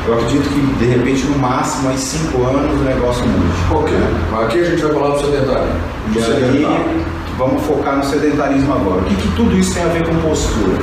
Eu 0.06 0.14
acredito 0.14 0.48
que 0.48 0.60
de 0.78 0.84
repente 0.86 1.24
no 1.26 1.36
máximo 1.38 1.90
em 1.90 1.96
cinco 1.96 2.44
anos 2.44 2.80
o 2.80 2.84
negócio 2.84 3.24
mude. 3.26 3.52
Ok. 3.72 3.92
Mas 4.30 4.44
aqui 4.44 4.60
a 4.60 4.64
gente 4.64 4.82
vai 4.82 4.92
falar 4.92 5.08
do 5.16 5.20
sedentário. 5.20 5.66
Do 6.12 6.18
E 6.18 6.22
sedentário. 6.22 6.66
aí 6.68 7.04
vamos 7.36 7.62
focar 7.66 7.96
no 7.96 8.04
sedentarismo 8.04 8.72
agora. 8.72 9.00
O 9.00 9.04
que, 9.04 9.14
que 9.16 9.28
tudo 9.34 9.56
isso 9.58 9.74
tem 9.74 9.82
a 9.82 9.88
ver 9.88 10.06
com 10.06 10.14
postura? 10.16 10.78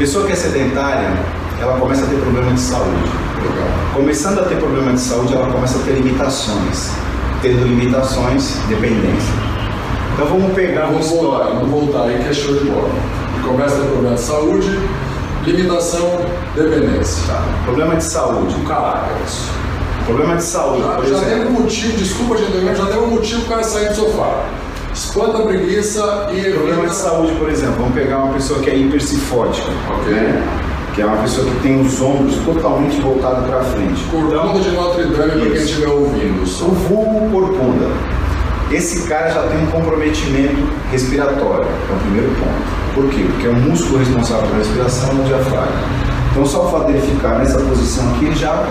Pessoa 0.00 0.24
que 0.26 0.32
é 0.32 0.34
sedentária, 0.34 1.10
ela 1.60 1.78
começa 1.78 2.06
a 2.06 2.08
ter 2.08 2.16
problema 2.16 2.50
de 2.54 2.60
saúde. 2.60 3.04
Começando 3.92 4.38
a 4.38 4.44
ter 4.44 4.56
problema 4.56 4.94
de 4.94 4.98
saúde, 5.00 5.34
ela 5.34 5.52
começa 5.52 5.78
a 5.78 5.82
ter 5.82 5.92
limitações. 5.92 6.90
Tendo 7.42 7.66
limitações, 7.66 8.56
dependência. 8.66 9.34
Então 10.14 10.24
vamos 10.26 10.54
pegar 10.54 10.86
Vamos 10.86 11.06
voltar, 11.06 11.44
história. 11.44 11.54
vamos 11.60 11.70
voltar 11.70 12.04
aí 12.04 12.18
que 12.18 12.28
é 12.30 12.32
show 12.32 12.54
de 12.54 12.64
bola. 12.64 12.88
Começa 13.46 13.74
a 13.76 13.78
ter 13.80 13.88
problema 13.88 14.14
de 14.14 14.20
saúde, 14.22 14.80
limitação, 15.44 16.20
dependência. 16.54 17.22
Tá. 17.34 17.42
Problema 17.66 17.96
de 17.96 18.04
saúde. 18.04 18.54
Caraca, 18.66 19.10
isso. 19.26 19.50
Problema 20.06 20.36
de 20.36 20.42
saúde, 20.44 20.82
Já, 20.82 20.88
por 20.94 21.04
já 21.04 21.16
exemplo. 21.18 21.30
tem 21.44 21.46
um 21.46 21.50
motivo, 21.60 21.96
desculpa 21.98 22.38
gente, 22.38 22.74
já 22.74 22.86
tem 22.86 22.98
um 22.98 23.06
motivo 23.10 23.44
para 23.44 23.62
sair 23.62 23.90
do 23.90 23.96
sofá. 23.96 24.44
Espanta 25.00 25.38
a 25.38 25.42
preguiça 25.46 26.28
e 26.30 26.42
Problema 26.52 26.82
evita- 26.82 26.86
de 26.88 26.94
saúde, 26.94 27.32
por 27.36 27.48
exemplo, 27.48 27.76
vamos 27.78 27.94
pegar 27.94 28.18
uma 28.18 28.34
pessoa 28.34 28.60
que 28.60 28.68
é 28.68 28.76
hipercifótica, 28.76 29.70
Ok. 29.88 30.12
né? 30.12 30.42
que 30.94 31.00
é 31.00 31.06
uma 31.06 31.16
pessoa 31.22 31.46
que 31.48 31.56
tem 31.62 31.80
os 31.80 32.00
ombros 32.02 32.34
totalmente 32.44 33.00
voltados 33.00 33.46
para 33.48 33.60
frente. 33.62 34.04
Cortando 34.10 34.60
de 34.60 34.70
Notre 34.72 35.04
Dame 35.04 35.14
para 35.40 35.50
quem 35.50 35.52
estiver 35.54 35.88
ouvindo. 35.88 36.42
O 36.42 36.72
vulgo 36.74 37.30
corcunda. 37.30 37.86
Esse 38.70 39.08
cara 39.08 39.30
já 39.30 39.42
tem 39.44 39.62
um 39.62 39.66
comprometimento 39.70 40.56
respiratório, 40.92 41.64
é 41.66 41.92
o 41.92 41.96
primeiro 42.00 42.28
ponto. 42.34 42.94
Por 42.94 43.08
quê? 43.08 43.24
Porque 43.30 43.46
é 43.46 43.50
o 43.50 43.54
músculo 43.54 43.98
responsável 44.00 44.46
pela 44.48 44.58
respiração 44.58 45.10
é 45.10 45.20
o 45.22 45.24
diafragma. 45.24 45.80
Então 46.32 46.44
só 46.44 46.66
o 46.66 46.70
fato 46.70 46.86
dele 46.88 47.00
ficar 47.00 47.38
nessa 47.38 47.58
posição 47.60 48.04
aqui, 48.14 48.26
ele 48.26 48.36
já 48.36 48.62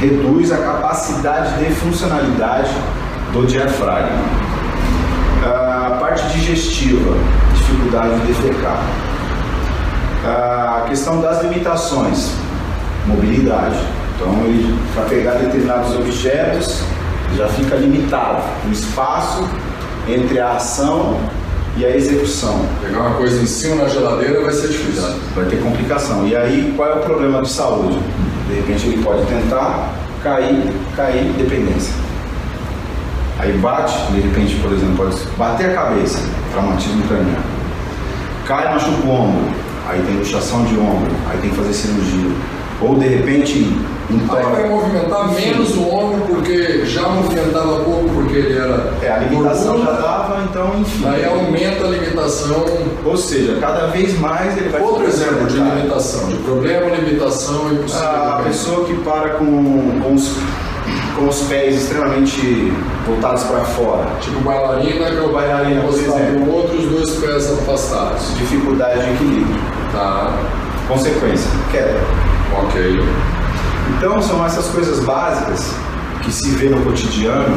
reduz 0.00 0.50
a 0.52 0.56
capacidade 0.56 1.58
de 1.58 1.70
funcionalidade 1.74 2.70
do 3.32 3.44
diafragma. 3.46 4.43
A 5.44 5.98
parte 6.00 6.26
digestiva, 6.28 7.14
dificuldade 7.54 8.18
de 8.20 8.26
defecar. 8.32 8.82
A 10.24 10.86
questão 10.88 11.20
das 11.20 11.42
limitações, 11.42 12.30
mobilidade. 13.06 13.76
Então, 14.16 14.34
para 14.94 15.04
pegar 15.04 15.32
determinados 15.32 15.94
objetos, 15.96 16.82
já 17.36 17.48
fica 17.48 17.76
limitado 17.76 18.42
o 18.66 18.72
espaço 18.72 19.46
entre 20.08 20.40
a 20.40 20.52
ação 20.52 21.18
e 21.76 21.84
a 21.84 21.94
execução. 21.94 22.64
Pegar 22.80 23.00
uma 23.00 23.16
coisa 23.16 23.42
em 23.42 23.46
cima 23.46 23.82
na 23.82 23.88
geladeira 23.88 24.40
vai 24.40 24.52
ser 24.52 24.68
difícil. 24.68 25.02
Vai 25.34 25.44
ter 25.46 25.60
complicação. 25.60 26.26
E 26.26 26.34
aí, 26.34 26.72
qual 26.76 26.88
é 26.88 26.94
o 26.94 27.00
problema 27.00 27.42
de 27.42 27.50
saúde? 27.50 27.98
De 28.48 28.54
repente 28.54 28.86
ele 28.86 29.02
pode 29.02 29.26
tentar 29.26 29.92
cair, 30.22 30.72
cair, 30.96 31.32
dependência. 31.36 31.92
Aí 33.38 33.52
bate, 33.58 33.96
de 34.12 34.20
repente, 34.20 34.56
por 34.56 34.72
exemplo, 34.72 34.96
pode 34.96 35.16
bater 35.36 35.70
a 35.70 35.74
cabeça, 35.74 36.18
traumatismo 36.52 37.02
craniano. 37.08 37.42
Cai, 38.46 38.72
machuca 38.72 39.06
o 39.06 39.10
ombro, 39.10 39.52
aí 39.88 40.00
tem 40.02 40.16
luxação 40.16 40.64
de 40.64 40.78
ombro, 40.78 41.10
aí 41.30 41.38
tem 41.38 41.50
que 41.50 41.56
fazer 41.56 41.72
cirurgia. 41.72 42.30
Ou 42.80 42.96
de 42.96 43.06
repente 43.06 43.76
então, 44.10 44.36
Aí 44.36 44.44
vai 44.44 44.68
movimentar 44.68 45.32
menos 45.32 45.74
o 45.76 45.88
ombro 45.88 46.26
porque 46.26 46.84
já 46.84 47.08
movimentava 47.08 47.80
pouco 47.80 48.08
porque 48.10 48.36
ele 48.36 48.58
era. 48.58 48.92
É, 49.02 49.10
a 49.10 49.18
limitação 49.18 49.82
já 49.82 49.92
dava, 49.92 50.44
então 50.48 50.78
enfim. 50.78 51.06
Aí 51.06 51.24
aumenta 51.24 51.86
a 51.86 51.88
limitação. 51.88 52.64
Ou 53.04 53.16
seja, 53.16 53.56
cada 53.60 53.86
vez 53.86 54.18
mais 54.18 54.56
ele 54.58 54.68
vai. 54.68 54.82
Outro 54.82 55.06
exemplo 55.06 55.46
de 55.46 55.56
limitação, 55.56 56.28
de 56.28 56.36
problema, 56.36 56.90
limitação 56.90 57.72
e 57.72 57.76
possível. 57.76 58.08
A 58.08 58.42
pessoa 58.44 58.84
que 58.84 58.94
para 58.98 59.30
com, 59.30 60.00
com 60.02 60.14
os 60.14 60.36
com 61.16 61.28
os 61.28 61.42
pés 61.42 61.76
extremamente 61.76 62.72
voltados 63.06 63.44
para 63.44 63.64
fora. 63.64 64.04
Tipo 64.20 64.40
bailarina, 64.40 65.10
que 65.10 65.16
é 65.16 65.20
o 65.20 65.32
bailarina 65.32 65.80
encostado 65.80 66.32
no 66.32 66.52
outro, 66.52 66.76
os 66.76 66.84
dois 66.86 67.10
pés 67.20 67.52
afastados. 67.52 68.36
Dificuldade 68.36 69.00
de 69.00 69.12
equilíbrio. 69.12 69.60
Tá. 69.92 70.36
Consequência, 70.88 71.50
queda. 71.70 72.00
Ok. 72.62 73.00
Então 73.96 74.20
são 74.20 74.44
essas 74.44 74.66
coisas 74.68 75.00
básicas 75.04 75.72
que 76.22 76.32
se 76.32 76.50
vê 76.50 76.68
no 76.68 76.82
cotidiano 76.84 77.56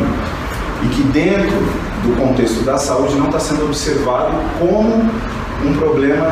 e 0.84 0.88
que 0.90 1.04
dentro 1.04 1.58
do 2.04 2.16
contexto 2.20 2.64
da 2.64 2.78
saúde 2.78 3.16
não 3.16 3.26
está 3.26 3.40
sendo 3.40 3.66
observado 3.66 4.32
como 4.60 5.10
um 5.66 5.74
problema 5.78 6.28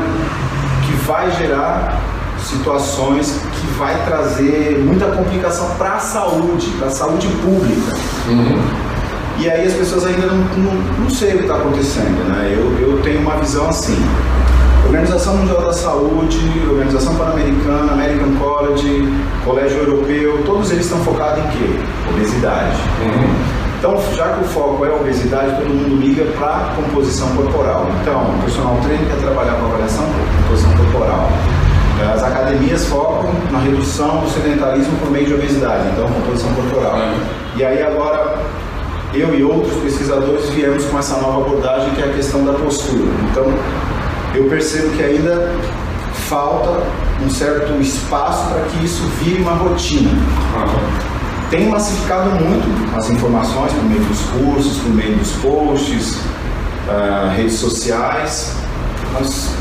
que 0.85 0.93
vai 1.05 1.31
gerar 1.31 1.99
situações 2.45 3.39
que 3.53 3.67
vai 3.77 3.95
trazer 4.05 4.79
muita 4.85 5.07
complicação 5.07 5.69
para 5.77 5.95
a 5.95 5.99
saúde, 5.99 6.67
para 6.77 6.87
a 6.87 6.91
saúde 6.91 7.27
pública. 7.43 7.95
Uhum. 8.27 8.61
E 9.37 9.49
aí 9.49 9.67
as 9.67 9.73
pessoas 9.73 10.05
ainda 10.05 10.27
não, 10.27 10.37
não, 10.37 10.73
não 10.99 11.09
sei 11.09 11.33
o 11.33 11.37
que 11.37 11.43
está 11.43 11.55
acontecendo, 11.55 12.23
né? 12.29 12.55
Eu, 12.55 12.87
eu 12.87 13.01
tenho 13.01 13.19
uma 13.19 13.35
visão 13.37 13.67
assim. 13.67 13.97
Organização 14.85 15.35
Mundial 15.37 15.61
da 15.61 15.73
Saúde, 15.73 16.39
Organização 16.69 17.15
Pan-Americana, 17.15 17.91
American 17.91 18.35
College, 18.35 19.03
Colégio 19.43 19.79
Europeu, 19.79 20.43
todos 20.45 20.71
eles 20.71 20.85
estão 20.85 20.99
focados 20.99 21.43
em 21.43 21.47
quê? 21.49 21.79
Obesidade. 22.11 22.77
Uhum. 23.01 23.65
Então, 23.79 24.01
já 24.15 24.29
que 24.29 24.43
o 24.43 24.47
foco 24.47 24.85
é 24.85 24.89
a 24.89 24.95
obesidade, 24.95 25.55
todo 25.57 25.67
mundo 25.67 26.01
liga 26.01 26.23
para 26.37 26.73
composição 26.75 27.27
corporal. 27.35 27.87
Então, 28.01 28.35
o 28.35 28.41
personal 28.43 28.77
trainer 28.83 29.05
quer 29.07 29.17
trabalhar 29.17 29.53
com 29.53 29.65
avaliação 29.65 30.05
composição 30.43 30.71
corporal. 30.77 31.29
As 32.13 32.23
academias 32.23 32.85
focam 32.87 33.31
na 33.51 33.59
redução 33.59 34.21
do 34.21 34.29
sedentarismo 34.29 34.97
por 34.99 35.09
meio 35.09 35.25
de 35.25 35.33
obesidade, 35.33 35.87
então 35.93 36.07
composição 36.07 36.53
corporal. 36.53 36.97
E 37.55 37.63
aí 37.63 37.81
agora 37.81 38.37
eu 39.13 39.33
e 39.33 39.43
outros 39.43 39.81
pesquisadores 39.81 40.49
viemos 40.49 40.83
com 40.85 40.99
essa 40.99 41.17
nova 41.17 41.45
abordagem 41.45 41.89
que 41.91 42.01
é 42.01 42.05
a 42.05 42.13
questão 42.13 42.43
da 42.43 42.53
postura. 42.53 43.11
Então, 43.31 43.45
eu 44.33 44.49
percebo 44.49 44.89
que 44.97 45.03
ainda 45.03 45.55
falta 46.27 46.83
um 47.23 47.29
certo 47.29 47.79
espaço 47.81 48.49
para 48.49 48.61
que 48.63 48.85
isso 48.85 49.03
vire 49.21 49.41
uma 49.41 49.53
rotina. 49.53 50.11
Tem 51.49 51.69
massificado 51.69 52.31
muito 52.31 52.97
as 52.97 53.09
informações 53.09 53.71
por 53.71 53.85
meio 53.85 54.01
dos 54.01 54.19
cursos, 54.21 54.77
por 54.79 54.91
meio 54.91 55.15
dos 55.15 55.31
posts, 55.33 56.17
uh, 56.87 57.29
redes 57.35 57.55
sociais, 57.55 58.53
mas 59.13 59.55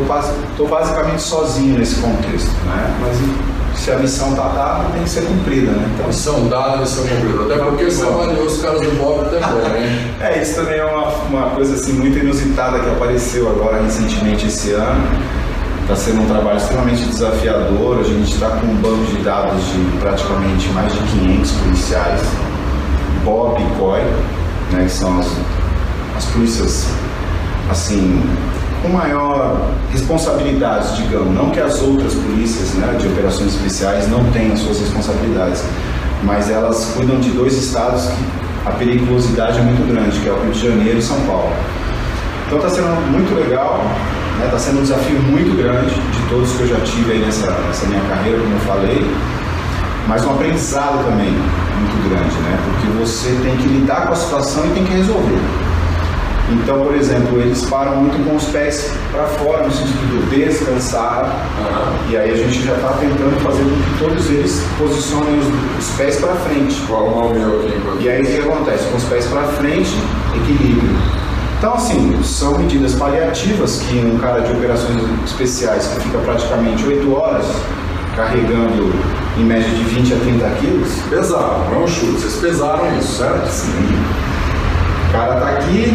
estou 0.00 0.68
basicamente 0.68 1.20
sozinho 1.20 1.78
nesse 1.78 1.96
contexto, 1.96 2.50
né? 2.66 2.96
Mas 3.00 3.18
se 3.78 3.90
a 3.90 3.98
missão 3.98 4.30
está 4.30 4.48
dada, 4.48 4.84
tem 4.92 5.02
que 5.02 5.10
ser 5.10 5.22
cumprida, 5.22 5.72
né? 5.72 5.90
Então, 5.94 6.06
missão 6.06 6.48
dada, 6.48 6.76
missão 6.78 7.04
cumprida. 7.06 7.54
Até 7.54 7.64
porque 7.64 7.84
você 7.84 8.06
avaliou 8.06 8.46
os 8.46 8.62
caras 8.62 8.80
do 8.80 8.90
Bob 8.92 9.24
também, 9.24 9.82
né? 9.82 10.14
é, 10.20 10.42
isso 10.42 10.54
também 10.54 10.78
é 10.78 10.84
uma, 10.84 11.08
uma 11.08 11.50
coisa 11.50 11.74
assim 11.74 11.92
muito 11.94 12.18
inusitada 12.18 12.78
que 12.78 12.88
apareceu 12.88 13.50
agora 13.50 13.82
recentemente 13.82 14.46
esse 14.46 14.72
ano. 14.72 15.02
Está 15.82 15.96
sendo 15.96 16.22
um 16.22 16.26
trabalho 16.26 16.58
extremamente 16.58 17.04
desafiador. 17.04 17.98
A 17.98 18.04
gente 18.04 18.32
está 18.32 18.50
com 18.50 18.66
um 18.66 18.76
banco 18.76 19.04
de 19.04 19.22
dados 19.22 19.64
de 19.64 19.98
praticamente 19.98 20.68
mais 20.68 20.92
de 20.92 20.98
500 21.00 21.50
policiais, 21.50 22.20
Bob 23.24 23.60
e 23.60 23.78
COI, 23.78 24.02
né, 24.70 24.84
que 24.84 24.92
são 24.92 25.18
as, 25.18 25.26
as 26.16 26.24
polícias 26.26 26.86
assim 27.68 28.22
com 28.82 28.88
maior 28.88 29.70
responsabilidade, 29.92 30.96
digamos. 30.96 31.32
Não 31.34 31.50
que 31.50 31.60
as 31.60 31.80
outras 31.80 32.14
polícias 32.14 32.74
né, 32.74 32.96
de 32.98 33.06
operações 33.06 33.54
especiais 33.54 34.08
não 34.08 34.24
tenham 34.32 34.56
suas 34.56 34.80
responsabilidades, 34.80 35.62
mas 36.24 36.50
elas 36.50 36.92
cuidam 36.96 37.20
de 37.20 37.30
dois 37.30 37.56
estados 37.56 38.06
que 38.06 38.42
a 38.66 38.72
periculosidade 38.72 39.58
é 39.58 39.62
muito 39.62 39.86
grande, 39.86 40.18
que 40.20 40.28
é 40.28 40.32
o 40.32 40.40
Rio 40.42 40.52
de 40.52 40.68
Janeiro 40.68 40.98
e 40.98 41.02
São 41.02 41.18
Paulo. 41.20 41.52
Então 42.46 42.58
está 42.58 42.70
sendo 42.70 43.10
muito 43.10 43.34
legal, 43.34 43.80
está 44.34 44.44
né, 44.44 44.50
tá 44.50 44.58
sendo 44.58 44.80
um 44.80 44.82
desafio 44.82 45.18
muito 45.22 45.56
grande 45.56 45.94
de 45.94 46.28
todos 46.28 46.52
que 46.52 46.60
eu 46.60 46.68
já 46.68 46.80
tive 46.80 47.12
aí 47.12 47.18
nessa, 47.20 47.50
nessa 47.50 47.86
minha 47.86 48.02
carreira, 48.02 48.38
como 48.38 48.54
eu 48.54 48.60
falei, 48.60 49.06
mas 50.08 50.24
um 50.24 50.32
aprendizado 50.32 51.04
também 51.04 51.30
muito 51.30 52.08
grande, 52.08 52.34
né? 52.42 52.58
Porque 52.64 52.98
você 52.98 53.30
tem 53.42 53.56
que 53.56 53.68
lidar 53.68 54.06
com 54.06 54.12
a 54.12 54.16
situação 54.16 54.66
e 54.66 54.70
tem 54.70 54.84
que 54.84 54.92
resolver. 54.92 55.40
Então, 56.50 56.80
por 56.80 56.94
exemplo, 56.94 57.40
eles 57.40 57.64
param 57.64 57.96
muito 57.96 58.22
com 58.28 58.36
os 58.36 58.44
pés 58.46 58.92
para 59.10 59.24
fora, 59.24 59.64
no 59.64 59.72
sentido 59.72 60.30
de 60.30 60.44
descansar. 60.44 61.24
Uhum. 61.24 62.10
E 62.10 62.16
aí 62.16 62.30
a 62.32 62.36
gente 62.36 62.62
já 62.62 62.74
está 62.74 62.88
tentando 62.94 63.40
fazer 63.40 63.62
com 63.62 63.70
que 63.70 63.98
todos 63.98 64.30
eles 64.30 64.62
posicionem 64.76 65.38
os, 65.38 65.46
os 65.78 65.94
pés 65.96 66.16
para 66.16 66.34
frente. 66.34 66.82
Qual 66.86 67.04
o 67.04 67.32
meu 67.32 67.60
aqui? 67.60 68.04
E 68.04 68.08
aí 68.10 68.22
o 68.22 68.26
que 68.26 68.40
acontece? 68.40 68.84
Com 68.90 68.96
os 68.96 69.04
pés 69.04 69.26
para 69.26 69.42
frente, 69.44 69.94
equilíbrio. 70.34 70.96
Então, 71.58 71.74
assim, 71.74 72.20
são 72.24 72.58
medidas 72.58 72.94
paliativas 72.96 73.80
que 73.82 73.96
um 73.98 74.18
cara 74.18 74.40
de 74.40 74.52
operações 74.52 75.00
especiais 75.24 75.86
que 75.86 76.00
fica 76.00 76.18
praticamente 76.18 76.84
8 76.84 77.14
horas 77.14 77.46
carregando 78.16 78.92
em 79.38 79.44
média 79.44 79.68
de 79.68 79.84
20 79.84 80.12
a 80.12 80.16
30 80.16 80.50
quilos. 80.60 80.88
Pesado, 81.08 81.70
não 81.70 81.82
é 81.82 81.84
um 81.84 81.86
chute. 81.86 82.20
Vocês 82.20 82.34
pesaram 82.36 82.98
isso, 82.98 83.18
certo? 83.18 83.48
Sim. 83.48 83.70
O 85.12 85.14
cara 85.14 85.34
tá 85.34 85.48
aqui, 85.50 85.94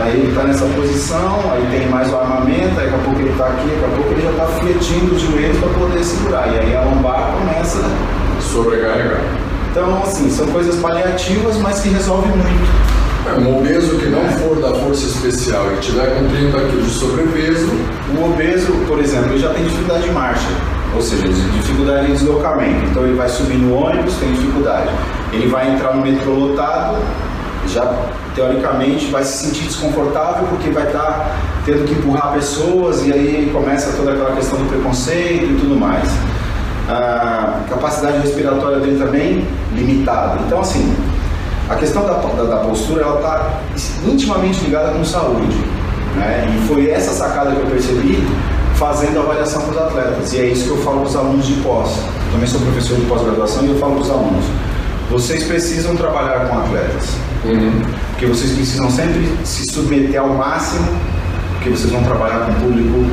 Aí 0.00 0.18
ele 0.18 0.28
está 0.30 0.42
nessa 0.42 0.64
posição, 0.66 1.52
aí 1.52 1.68
tem 1.70 1.88
mais 1.88 2.10
o 2.10 2.16
armamento, 2.16 2.80
aí 2.80 2.90
daqui 2.90 2.94
a 2.94 2.98
pouco 3.04 3.20
ele 3.20 3.30
está 3.30 3.46
aqui, 3.46 3.68
daqui 3.68 3.84
a 3.84 3.96
pouco 3.96 4.12
ele 4.12 4.22
já 4.22 4.30
está 4.30 4.46
fletindo 4.46 5.14
os 5.14 5.20
joelhos 5.20 5.58
para 5.58 5.68
poder 5.68 6.02
segurar. 6.02 6.48
E 6.52 6.58
aí 6.58 6.74
a 6.74 6.80
lombar 6.80 7.32
começa 7.38 7.78
a 7.78 8.40
sobrecarregar. 8.40 9.20
Então, 9.70 10.02
assim, 10.02 10.30
são 10.30 10.46
coisas 10.46 10.76
paliativas, 10.80 11.58
mas 11.58 11.80
que 11.80 11.90
resolvem 11.90 12.30
muito. 12.30 12.94
É, 13.28 13.38
um 13.38 13.58
obeso 13.58 13.96
que 13.98 14.06
não 14.06 14.24
é. 14.24 14.28
for 14.30 14.56
da 14.60 14.74
força 14.74 15.06
especial 15.06 15.72
e 15.72 15.76
tiver 15.80 16.06
com 16.18 16.28
30 16.28 16.58
quilos 16.70 16.86
de 16.86 16.90
sobrepeso. 16.90 17.70
O 18.18 18.32
obeso, 18.32 18.72
por 18.88 18.98
exemplo, 18.98 19.32
ele 19.32 19.38
já 19.38 19.50
tem 19.50 19.62
dificuldade 19.62 20.02
de 20.02 20.10
marcha, 20.10 20.48
ou 20.94 21.00
seja, 21.00 21.28
dificuldade 21.28 22.06
de 22.06 22.12
deslocamento. 22.14 22.84
Então 22.90 23.04
ele 23.04 23.14
vai 23.14 23.28
subir 23.28 23.58
no 23.58 23.74
ônibus, 23.74 24.16
tem 24.16 24.32
dificuldade. 24.32 24.90
Ele 25.32 25.46
vai 25.48 25.72
entrar 25.72 25.94
no 25.94 26.02
metrô 26.02 26.32
lotado, 26.32 26.98
já 27.74 27.92
teoricamente 28.36 29.06
vai 29.10 29.24
se 29.24 29.46
sentir 29.46 29.64
desconfortável 29.64 30.46
porque 30.48 30.70
vai 30.70 30.86
estar 30.86 31.00
tá 31.00 31.36
tendo 31.66 31.84
que 31.84 31.92
empurrar 31.92 32.32
pessoas 32.32 33.04
e 33.04 33.12
aí 33.12 33.50
começa 33.52 33.92
toda 33.96 34.12
aquela 34.12 34.34
questão 34.36 34.58
do 34.58 34.68
preconceito 34.68 35.44
e 35.44 35.56
tudo 35.60 35.76
mais. 35.76 36.08
A 36.88 37.62
capacidade 37.68 38.18
respiratória 38.18 38.78
dele 38.78 38.98
também 38.98 39.46
limitada. 39.72 40.38
Então, 40.46 40.60
assim, 40.60 40.94
a 41.68 41.74
questão 41.74 42.04
da, 42.04 42.12
da, 42.12 42.44
da 42.44 42.56
postura 42.58 43.02
ela 43.02 43.16
está 43.16 43.60
intimamente 44.06 44.62
ligada 44.64 44.92
com 44.92 45.04
saúde. 45.04 45.56
Né? 46.14 46.46
E 46.54 46.68
foi 46.68 46.90
essa 46.90 47.12
sacada 47.12 47.52
que 47.52 47.60
eu 47.60 47.66
percebi 47.66 48.24
fazendo 48.74 49.18
a 49.18 49.22
avaliação 49.22 49.62
para 49.62 49.70
os 49.70 49.78
atletas. 49.78 50.32
E 50.34 50.40
é 50.40 50.46
isso 50.46 50.64
que 50.64 50.70
eu 50.70 50.76
falo 50.78 51.00
para 51.00 51.08
os 51.08 51.16
alunos 51.16 51.46
de 51.46 51.54
pós. 51.54 51.98
Também 52.30 52.46
sou 52.46 52.60
professor 52.60 52.96
de 52.96 53.06
pós-graduação 53.06 53.64
e 53.64 53.70
eu 53.70 53.78
falo 53.78 53.94
para 53.94 54.02
os 54.02 54.10
alunos. 54.10 54.44
Vocês 55.10 55.44
precisam 55.44 55.96
trabalhar 55.96 56.48
com 56.48 56.58
atletas. 56.58 57.23
Porque 58.10 58.26
vocês 58.26 58.52
precisam 58.52 58.90
sempre 58.90 59.36
se 59.44 59.66
submeter 59.66 60.20
ao 60.20 60.28
máximo, 60.28 60.86
porque 61.52 61.70
vocês 61.70 61.90
vão 61.92 62.02
trabalhar 62.02 62.46
com 62.46 62.52
um 62.52 62.54
público 62.54 63.04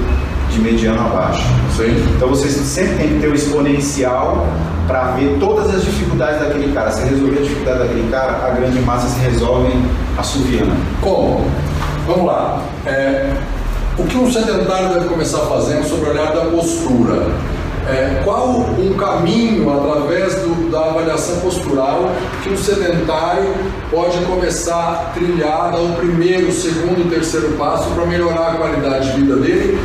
de 0.49 0.59
mediano 0.59 1.01
a 1.01 1.09
baixo. 1.09 1.43
Então 2.15 2.29
você 2.29 2.49
sempre 2.49 2.97
tem 2.97 3.07
que 3.09 3.19
ter 3.19 3.27
o 3.27 3.35
exponencial 3.35 4.47
para 4.87 5.11
ver 5.11 5.37
todas 5.39 5.73
as 5.73 5.83
dificuldades 5.83 6.39
daquele 6.39 6.73
cara. 6.73 6.91
Se 6.91 7.03
resolver 7.03 7.39
a 7.39 7.41
dificuldade 7.41 7.79
daquele 7.79 8.09
cara, 8.11 8.45
a 8.45 8.49
grande 8.51 8.79
massa 8.81 9.07
se 9.07 9.19
resolve 9.19 9.73
assoviando. 10.17 10.75
Como? 11.01 11.45
Vamos 12.05 12.25
lá. 12.25 12.61
É, 12.85 13.33
o 13.97 14.03
que 14.03 14.17
um 14.17 14.31
sedentário 14.31 14.89
deve 14.89 15.07
começar 15.07 15.39
fazendo 15.39 15.87
sobre 15.87 16.09
o 16.09 16.11
olhar 16.11 16.33
da 16.33 16.45
postura? 16.45 17.27
É, 17.87 18.21
qual 18.23 18.59
um 18.59 18.93
caminho 18.93 19.71
através 19.71 20.35
do, 20.35 20.69
da 20.69 20.85
avaliação 20.85 21.39
postural 21.39 22.11
que 22.43 22.49
um 22.49 22.57
sedentário 22.57 23.53
pode 23.89 24.17
começar 24.25 24.75
a 24.75 25.11
trilhar, 25.13 25.71
dar 25.71 25.79
o 25.79 25.95
primeiro, 25.95 26.51
segundo, 26.51 27.09
terceiro 27.09 27.49
passo 27.57 27.89
para 27.91 28.05
melhorar 28.05 28.51
a 28.51 28.55
qualidade 28.55 29.11
de 29.11 29.21
vida 29.21 29.35
dele 29.37 29.79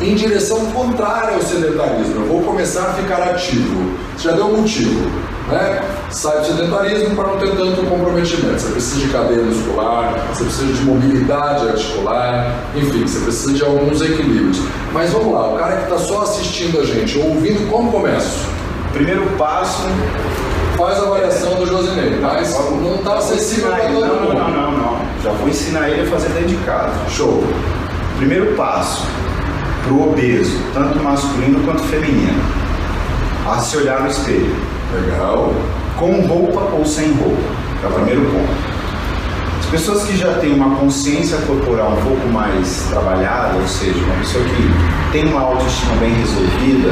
em 0.00 0.14
direção 0.14 0.66
contrária 0.72 1.34
ao 1.34 1.42
sedentarismo. 1.42 2.22
Eu 2.22 2.26
vou 2.26 2.42
começar 2.42 2.88
a 2.88 2.92
ficar 2.94 3.22
ativo. 3.22 3.92
Você 4.16 4.28
já 4.28 4.34
deu 4.34 4.46
um 4.46 4.60
motivo. 4.60 5.08
Né? 5.48 5.82
Sai 6.10 6.38
do 6.38 6.46
sedentarismo 6.46 7.14
para 7.14 7.28
não 7.28 7.38
ter 7.38 7.50
tanto 7.50 7.82
comprometimento. 7.86 8.60
Você 8.60 8.72
precisa 8.72 9.06
de 9.06 9.12
cadeia 9.12 9.42
muscular, 9.42 10.14
você 10.32 10.44
precisa 10.44 10.72
de 10.72 10.82
mobilidade 10.82 11.68
articular, 11.68 12.54
enfim, 12.74 13.06
você 13.06 13.20
precisa 13.20 13.52
de 13.52 13.62
alguns 13.62 14.00
equilíbrios. 14.00 14.58
Mas 14.92 15.10
vamos 15.10 15.32
lá, 15.32 15.48
o 15.48 15.56
cara 15.56 15.76
que 15.76 15.82
está 15.84 15.98
só 15.98 16.22
assistindo 16.22 16.80
a 16.80 16.84
gente, 16.84 17.18
ouvindo, 17.18 17.68
como 17.70 17.90
começo? 17.90 18.46
Primeiro 18.92 19.24
passo. 19.38 19.88
Faz 20.76 20.98
a 20.98 21.02
avaliação 21.02 21.54
do 21.54 21.66
Josinei, 21.66 22.18
mas 22.20 22.54
não 22.70 22.96
está 22.96 23.14
acessível 23.14 23.70
para 23.70 23.86
todo 23.86 24.06
não, 24.06 24.20
mundo. 24.22 24.34
Não, 24.34 24.50
não, 24.50 24.72
não, 24.72 24.78
não. 24.78 25.00
Já 25.22 25.30
vou 25.30 25.48
ensinar 25.48 25.88
ele 25.88 26.02
a 26.02 26.10
fazer 26.10 26.28
dentro 26.30 26.48
de 26.48 26.56
casa. 26.64 26.92
Show. 27.08 27.42
Primeiro 28.18 28.54
passo 28.54 29.06
para 29.84 29.92
o 29.92 30.10
obeso, 30.10 30.58
tanto 30.74 30.98
masculino 30.98 31.64
quanto 31.64 31.82
feminino, 31.84 32.42
a 33.46 33.58
se 33.58 33.76
olhar 33.76 34.00
no 34.00 34.08
espelho. 34.08 34.54
Legal. 34.94 35.52
Com 35.96 36.20
roupa 36.26 36.60
ou 36.74 36.84
sem 36.84 37.12
roupa. 37.14 37.42
É 37.82 37.86
o 37.86 37.92
primeiro 37.92 38.22
ponto. 38.22 38.71
As 39.72 39.80
pessoas 39.80 40.04
que 40.04 40.18
já 40.18 40.34
têm 40.34 40.52
uma 40.52 40.76
consciência 40.76 41.38
corporal 41.46 41.92
um 41.92 42.04
pouco 42.06 42.28
mais 42.28 42.88
trabalhada, 42.90 43.56
ou 43.56 43.66
seja, 43.66 43.98
uma 44.04 44.16
pessoa 44.16 44.44
que 44.44 45.12
tem 45.12 45.24
uma 45.24 45.40
autoestima 45.40 45.96
bem 45.96 46.12
resolvida, 46.12 46.90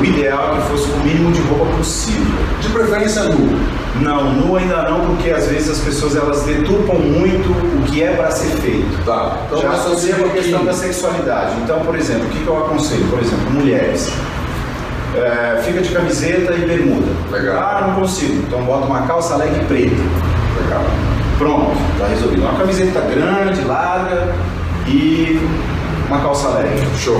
o 0.00 0.04
ideal 0.04 0.56
é 0.56 0.60
que 0.60 0.66
fosse 0.66 0.90
o 0.90 0.96
mínimo 1.04 1.30
de 1.30 1.40
roupa 1.42 1.66
possível. 1.76 2.34
De 2.60 2.68
preferência 2.70 3.22
nu. 3.22 3.56
Não, 4.00 4.32
nu 4.32 4.56
ainda 4.56 4.82
não, 4.82 5.06
porque 5.06 5.30
às 5.30 5.46
vezes 5.46 5.70
as 5.70 5.78
pessoas 5.78 6.16
elas 6.16 6.42
deturpam 6.42 6.98
muito 6.98 7.48
o 7.52 7.82
que 7.86 8.02
é 8.02 8.16
para 8.16 8.32
ser 8.32 8.50
feito. 8.56 9.04
Tá. 9.04 9.38
Então, 9.46 9.62
Já 9.62 9.70
associa 9.70 10.16
com 10.16 10.24
a 10.24 10.30
questão 10.30 10.64
da 10.64 10.72
sexualidade. 10.72 11.52
Então, 11.62 11.78
por 11.84 11.94
exemplo, 11.94 12.26
o 12.26 12.30
que, 12.30 12.40
que 12.40 12.48
eu 12.48 12.58
aconselho? 12.58 13.06
Por 13.06 13.20
exemplo, 13.20 13.52
mulheres. 13.52 14.12
É, 15.14 15.62
fica 15.64 15.80
de 15.80 15.90
camiseta 15.90 16.52
e 16.52 16.66
bermuda. 16.66 17.12
Legal. 17.30 17.56
Ah, 17.56 17.86
não 17.86 17.94
consigo. 17.94 18.42
Então 18.44 18.60
bota 18.64 18.86
uma 18.86 19.02
calça 19.02 19.36
leg 19.36 19.52
preta. 19.66 19.94
Legal. 20.60 21.13
Pronto, 21.38 21.76
tá 21.98 22.06
resolvido. 22.06 22.42
Uma 22.42 22.58
camiseta 22.58 23.00
grande, 23.00 23.62
larga 23.62 24.34
e 24.86 25.40
uma 26.08 26.20
calça 26.20 26.48
leg. 26.48 26.70
Show. 26.98 27.18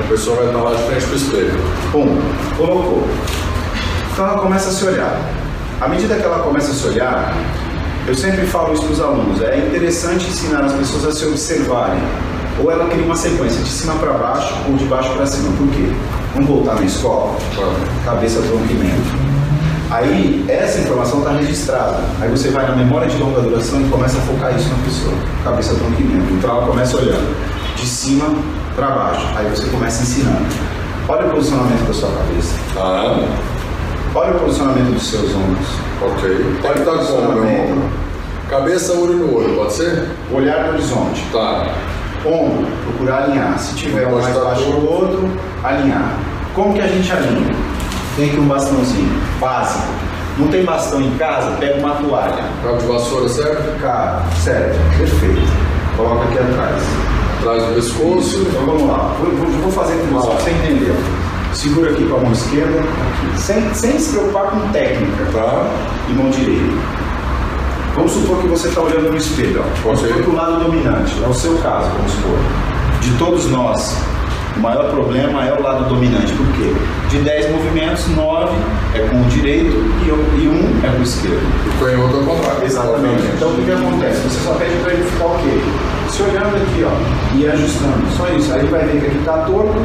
A 0.00 0.08
pessoa 0.08 0.36
vai 0.36 0.46
estar 0.46 0.58
lá 0.58 0.74
de 0.74 0.82
frente 0.82 1.04
para 1.04 1.12
o 1.12 1.16
espelho. 1.16 1.60
Pum, 1.92 2.18
colocou. 2.56 3.08
Então 4.12 4.26
ela 4.26 4.38
começa 4.38 4.68
a 4.68 4.72
se 4.72 4.84
olhar. 4.84 5.20
À 5.80 5.88
medida 5.88 6.14
que 6.14 6.22
ela 6.22 6.38
começa 6.38 6.70
a 6.70 6.74
se 6.74 6.86
olhar, 6.86 7.34
eu 8.06 8.14
sempre 8.14 8.46
falo 8.46 8.74
isso 8.74 8.82
para 8.82 8.92
os 8.92 9.00
alunos, 9.00 9.42
é 9.42 9.58
interessante 9.58 10.28
ensinar 10.28 10.62
as 10.62 10.72
pessoas 10.72 11.06
a 11.06 11.12
se 11.12 11.24
observarem. 11.26 12.00
Ou 12.62 12.70
ela 12.70 12.88
cria 12.88 13.04
uma 13.04 13.16
sequência 13.16 13.60
de 13.62 13.70
cima 13.70 13.94
para 13.94 14.12
baixo 14.12 14.54
ou 14.68 14.76
de 14.76 14.84
baixo 14.84 15.10
para 15.14 15.26
cima. 15.26 15.50
Por 15.56 15.68
quê? 15.68 15.90
Vamos 16.34 16.48
voltar 16.48 16.74
na 16.76 16.82
escola? 16.82 17.36
Cabeça, 18.04 18.40
tronco 18.42 18.66
e 18.70 18.74
membro. 18.74 19.33
Aí, 19.94 20.44
essa 20.48 20.80
informação 20.80 21.20
está 21.20 21.30
registrada. 21.30 22.00
Aí 22.20 22.28
você 22.28 22.48
vai 22.48 22.66
na 22.66 22.74
memória 22.74 23.06
de 23.06 23.16
longa 23.16 23.40
duração 23.40 23.80
e 23.80 23.84
começa 23.88 24.18
a 24.18 24.20
focar 24.22 24.52
isso 24.56 24.68
na 24.68 24.84
pessoa. 24.84 25.14
Cabeça, 25.44 25.74
membro. 25.74 26.34
Então 26.34 26.50
ela 26.50 26.66
começa 26.66 26.96
olhando 26.96 27.36
de 27.76 27.86
cima 27.86 28.34
para 28.74 28.88
baixo. 28.88 29.24
Aí 29.36 29.48
você 29.48 29.68
começa 29.68 30.02
ensinando. 30.02 30.46
Olha 31.08 31.26
o 31.26 31.30
posicionamento 31.30 31.86
da 31.86 31.94
sua 31.94 32.10
cabeça. 32.10 32.54
Ah, 32.76 33.24
Olha 34.16 34.32
o 34.36 34.40
posicionamento 34.40 34.94
dos 34.94 35.06
seus 35.06 35.32
ombros. 35.32 35.66
ok. 36.02 36.56
Pode 36.60 36.78
estar 36.80 36.98
como, 36.98 37.32
meu 37.32 37.44
ombro? 37.44 37.82
Cabeça, 38.48 38.92
olho 38.94 39.14
no 39.14 39.36
olho, 39.36 39.54
pode 39.54 39.74
ser? 39.74 40.08
Olhar 40.32 40.64
no 40.64 40.72
horizonte. 40.72 41.24
Tá. 41.32 41.68
Ombro, 42.24 42.66
procurar 42.84 43.24
alinhar. 43.24 43.56
Se 43.60 43.76
tiver 43.76 44.08
um 44.08 44.12
mais 44.14 44.26
estar 44.26 44.40
baixo 44.44 44.64
que 44.64 44.70
o 44.70 44.90
outro, 44.90 45.30
alinhar. 45.62 46.14
Como 46.52 46.74
que 46.74 46.80
a 46.80 46.86
gente 46.86 47.12
alinha? 47.12 47.54
Tem 48.16 48.28
aqui 48.30 48.38
um 48.38 48.46
bastãozinho 48.46 49.20
básico. 49.40 49.84
Não 50.38 50.48
tem 50.48 50.64
bastão 50.64 51.00
em 51.00 51.10
casa? 51.16 51.52
Pega 51.58 51.78
uma 51.78 51.94
toalha. 51.96 52.44
Cabo 52.62 52.78
de 52.78 52.86
vassoura, 52.86 53.28
certo? 53.28 53.80
Cara, 53.80 54.22
certo, 54.42 54.78
perfeito. 54.98 55.52
Coloca 55.96 56.24
aqui 56.24 56.38
atrás. 56.38 56.82
Atrás 57.40 57.62
do 57.64 57.74
pescoço. 57.74 58.38
Então 58.42 58.66
vamos 58.66 58.88
lá. 58.88 59.14
Vou, 59.20 59.30
vou- 59.30 59.60
vou 59.62 59.72
fazer 59.72 59.94
com 59.98 60.06
você, 60.14 60.28
você 60.28 60.50
entender. 60.50 60.94
Segura 61.52 61.90
aqui 61.92 62.04
com 62.08 62.16
a 62.16 62.20
mão 62.20 62.32
esquerda, 62.32 62.80
aqui. 62.80 63.40
Sem, 63.40 63.74
sem 63.74 63.98
se 63.98 64.10
preocupar 64.12 64.46
com 64.50 64.68
técnica. 64.72 65.24
Tá. 65.32 65.66
e 66.08 66.12
mão 66.12 66.30
direita. 66.30 66.74
Vamos 67.94 68.10
supor 68.12 68.38
que 68.38 68.48
você 68.48 68.68
está 68.68 68.80
olhando 68.80 69.10
no 69.10 69.16
espelho. 69.16 69.62
ó. 69.64 69.82
Vamos 69.84 70.00
supor 70.00 70.22
que 70.22 70.30
o 70.30 70.34
lado 70.34 70.64
dominante, 70.64 71.14
é 71.22 71.28
o 71.28 71.32
seu 71.34 71.56
caso, 71.58 71.88
vamos 71.96 72.10
supor. 72.12 72.38
De 73.00 73.10
todos 73.18 73.48
nós, 73.50 73.96
o 74.56 74.60
maior 74.60 74.90
problema 74.90 75.44
é 75.44 75.52
o 75.52 75.62
lado 75.62 75.88
dominante. 75.88 76.32
Por 76.32 76.46
quê? 76.52 76.72
De 77.10 77.18
10 77.18 77.50
movimentos, 77.50 78.06
9 78.08 78.54
é 78.94 79.00
com 79.00 79.20
o 79.20 79.24
direito 79.24 79.76
e 80.06 80.48
1 80.48 80.86
é 80.86 80.90
com 80.92 81.00
o 81.00 81.02
esquerdo. 81.02 81.42
E 81.66 81.78
foi 81.78 81.94
em 81.94 82.00
outro 82.00 82.24
contrário. 82.24 82.64
Exatamente. 82.64 83.22
Então 83.34 83.50
o 83.50 83.56
que, 83.56 83.64
que 83.64 83.72
acontece? 83.72 84.20
Você 84.20 84.40
só 84.40 84.54
pede 84.54 84.76
para 84.82 84.92
ele 84.92 85.04
ficar 85.04 85.26
o 85.26 85.38
quê? 85.38 85.60
Se 86.08 86.22
olhando 86.22 86.56
aqui, 86.56 86.84
ó, 86.84 87.36
e 87.36 87.46
ajustando. 87.48 88.06
Só 88.16 88.28
isso. 88.28 88.52
Aí 88.52 88.64
vai 88.66 88.84
ver 88.84 89.00
que 89.00 89.06
aqui 89.06 89.18
está 89.18 89.38
torto, 89.38 89.80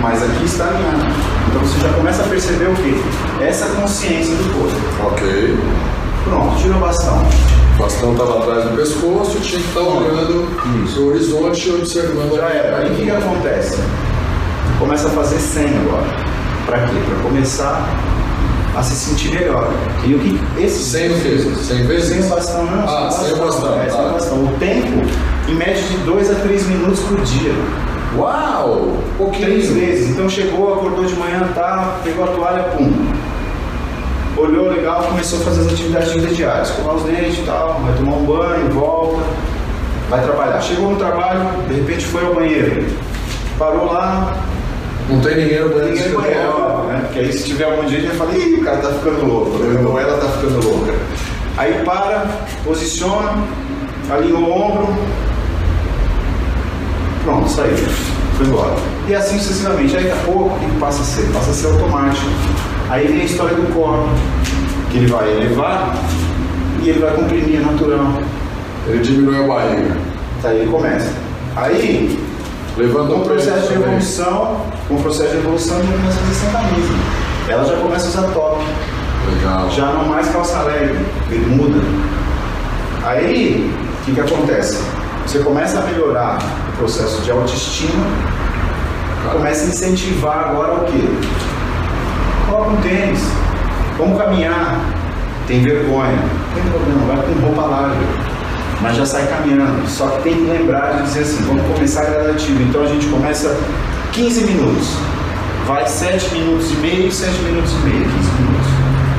mas 0.00 0.22
aqui 0.22 0.44
está 0.44 0.68
alinhado. 0.68 1.12
Então 1.48 1.62
você 1.62 1.80
já 1.80 1.92
começa 1.94 2.22
a 2.22 2.26
perceber 2.26 2.66
o 2.66 2.74
quê? 2.74 2.94
Essa 3.40 3.66
consciência 3.70 4.34
do 4.36 4.54
corpo. 4.54 5.12
Ok. 5.12 5.58
Pronto, 6.24 6.56
tira 6.56 6.76
o 6.76 6.80
bastão. 6.80 7.26
O 7.80 7.82
bastão 7.82 8.12
estava 8.12 8.40
atrás 8.40 8.64
do 8.64 8.76
pescoço, 8.76 9.40
tinha 9.40 9.58
que 9.58 9.68
estar 9.68 9.80
olhando 9.80 10.46
Isso. 10.84 11.00
o 11.00 11.08
horizonte 11.08 11.66
e 11.66 11.72
observando 11.72 12.36
Já 12.36 12.50
era. 12.50 12.76
Aí 12.76 12.92
o 12.92 12.94
que, 12.94 13.04
que 13.04 13.10
acontece? 13.10 13.78
Começa 14.78 15.08
a 15.08 15.10
fazer 15.12 15.38
100 15.38 15.64
agora. 15.78 16.04
Para 16.66 16.80
quê? 16.80 16.96
Para 17.06 17.22
começar 17.22 17.88
a 18.76 18.82
se 18.82 18.94
sentir 18.94 19.30
melhor. 19.30 19.72
E 20.04 20.14
o 20.14 20.18
que 20.18 20.38
esse 20.62 20.90
Sem 20.90 21.08
vezes. 21.08 21.58
Sem 21.66 21.86
vezes? 21.86 22.20
Sem 22.20 22.28
bastão, 22.28 22.66
não. 22.66 22.84
Ah, 22.86 23.10
sem 23.10 23.34
bastão. 23.38 23.80
É, 23.80 23.88
sem 23.88 23.98
o 23.98 24.04
tá. 24.04 24.12
bastão. 24.12 24.44
O 24.44 24.56
tempo, 24.58 25.00
em 25.48 25.54
média, 25.54 25.82
de 25.82 25.96
2 26.04 26.30
a 26.32 26.34
3 26.34 26.66
minutos 26.66 27.00
por 27.00 27.18
dia. 27.22 27.54
Uau! 28.18 28.98
Pouquinho. 29.16 29.46
Três 29.46 29.70
vezes. 29.70 30.10
Então 30.10 30.28
chegou, 30.28 30.74
acordou 30.74 31.06
de 31.06 31.14
manhã, 31.14 31.48
tá, 31.54 31.98
pegou 32.04 32.24
a 32.24 32.28
toalha, 32.28 32.62
pum. 32.76 32.92
Olhou 34.40 34.70
legal, 34.70 35.02
começou 35.02 35.38
a 35.40 35.42
fazer 35.42 35.60
as 35.60 35.72
atividades 35.72 36.12
de 36.12 36.20
vida 36.20 36.34
diárias. 36.34 36.70
Escovar 36.70 36.94
os 36.96 37.02
dentes 37.02 37.38
e 37.38 37.42
tal, 37.42 37.78
vai 37.84 37.94
tomar 37.94 38.16
um 38.16 38.24
banho, 38.24 38.70
volta, 38.70 39.22
vai 40.08 40.22
trabalhar. 40.22 40.60
Chegou 40.62 40.92
no 40.92 40.96
trabalho, 40.96 41.40
de 41.68 41.74
repente 41.74 42.06
foi 42.06 42.24
ao 42.24 42.34
banheiro. 42.34 42.86
Parou 43.58 43.92
lá, 43.92 44.38
Não 45.10 45.20
tem 45.20 45.36
ninguém 45.36 45.60
no 45.60 45.68
banheiro. 45.68 45.94
ninguém 45.94 46.08
no 46.08 46.20
banheiro, 46.20 46.82
né? 46.88 47.00
Porque 47.04 47.18
aí 47.18 47.32
se 47.32 47.44
tiver 47.44 47.64
algum 47.64 47.84
dia, 47.84 48.00
já 48.00 48.10
fala, 48.14 48.34
ih, 48.34 48.54
o 48.54 48.64
cara 48.64 48.78
tá 48.78 48.88
ficando 48.88 49.26
louco, 49.26 49.58
né? 49.58 49.80
ou 49.86 50.00
ela 50.00 50.16
tá 50.18 50.28
ficando 50.28 50.64
louca. 50.66 50.94
Aí 51.58 51.82
para, 51.84 52.26
posiciona, 52.64 53.44
alinha 54.08 54.36
o 54.36 54.50
ombro, 54.50 54.94
pronto, 57.24 57.48
saiu, 57.50 57.76
foi 58.38 58.46
embora. 58.46 58.74
E 59.06 59.14
assim 59.14 59.38
sucessivamente. 59.38 59.94
Aí 59.96 60.04
daqui 60.04 60.18
a 60.18 60.24
pouco, 60.24 60.54
o 60.56 60.58
que 60.58 60.78
passa 60.78 61.02
a 61.02 61.04
ser? 61.04 61.30
Passa 61.32 61.50
a 61.50 61.54
ser 61.54 61.66
automático. 61.66 62.26
Aí 62.90 63.06
vem 63.06 63.20
a 63.20 63.24
história 63.24 63.54
do 63.54 63.72
corpo, 63.72 64.08
que 64.90 64.98
ele 64.98 65.06
vai 65.06 65.30
elevar 65.30 65.94
e 66.82 66.88
ele 66.90 66.98
vai 66.98 67.14
comprimir, 67.14 67.60
natural. 67.60 68.14
Ele 68.88 68.98
diminui 68.98 69.44
a 69.44 69.46
barriga. 69.46 69.96
Aí 70.42 70.58
ele 70.58 70.70
começa. 70.72 71.12
Aí 71.54 72.18
o 72.72 72.76
peso 72.76 73.20
processo 73.20 73.68
de 73.68 73.74
evolução, 73.74 74.66
com 74.88 74.94
o 74.94 75.02
processo 75.02 75.30
de 75.30 75.36
evolução, 75.36 75.78
ele 75.78 75.92
começa 75.92 76.18
a 76.18 76.22
fazer 76.24 76.52
camisa. 76.52 76.94
Ela 77.48 77.64
já 77.64 77.76
começa 77.76 78.06
a 78.06 78.08
usar 78.08 78.32
top, 78.32 78.64
Legal. 79.34 79.70
já 79.70 79.86
não 79.86 80.08
mais 80.08 80.28
calça 80.28 80.62
leg, 80.62 80.98
ele 81.30 81.46
muda. 81.46 81.80
Aí, 83.04 83.72
o 84.00 84.04
que, 84.04 84.14
que 84.14 84.20
acontece? 84.20 84.82
Você 85.26 85.38
começa 85.40 85.78
a 85.78 85.82
melhorar 85.82 86.38
o 86.72 86.76
processo 86.78 87.22
de 87.22 87.30
autoestima, 87.30 88.04
começa 89.32 89.64
a 89.64 89.68
incentivar 89.68 90.48
agora 90.48 90.74
o 90.74 90.84
quê? 90.86 91.04
Coloca 92.50 92.70
um 92.70 92.76
tênis, 92.82 93.20
vamos 93.96 94.18
caminhar, 94.18 94.80
tem 95.46 95.62
vergonha, 95.62 96.16
não 96.16 96.54
tem 96.54 96.64
problema, 96.72 97.06
vai 97.06 97.16
com 97.24 97.46
roupa 97.46 97.62
larga. 97.62 97.96
mas 98.80 98.96
já 98.96 99.06
sai 99.06 99.26
caminhando. 99.28 99.88
Só 99.88 100.08
que 100.08 100.22
tem 100.22 100.34
que 100.34 100.50
lembrar 100.50 100.96
de 100.96 101.02
dizer 101.04 101.20
assim, 101.20 101.44
vamos 101.44 101.62
começar 101.72 102.06
gradativo. 102.06 102.60
Então 102.62 102.82
a 102.82 102.86
gente 102.86 103.06
começa 103.06 103.56
15 104.12 104.44
minutos, 104.46 104.96
vai 105.64 105.86
7 105.86 106.34
minutos 106.34 106.72
e 106.72 106.76
meio, 106.78 107.12
7 107.12 107.38
minutos 107.42 107.72
e 107.72 107.76
meio, 107.86 108.02
15 108.02 108.14
minutos. 108.40 108.66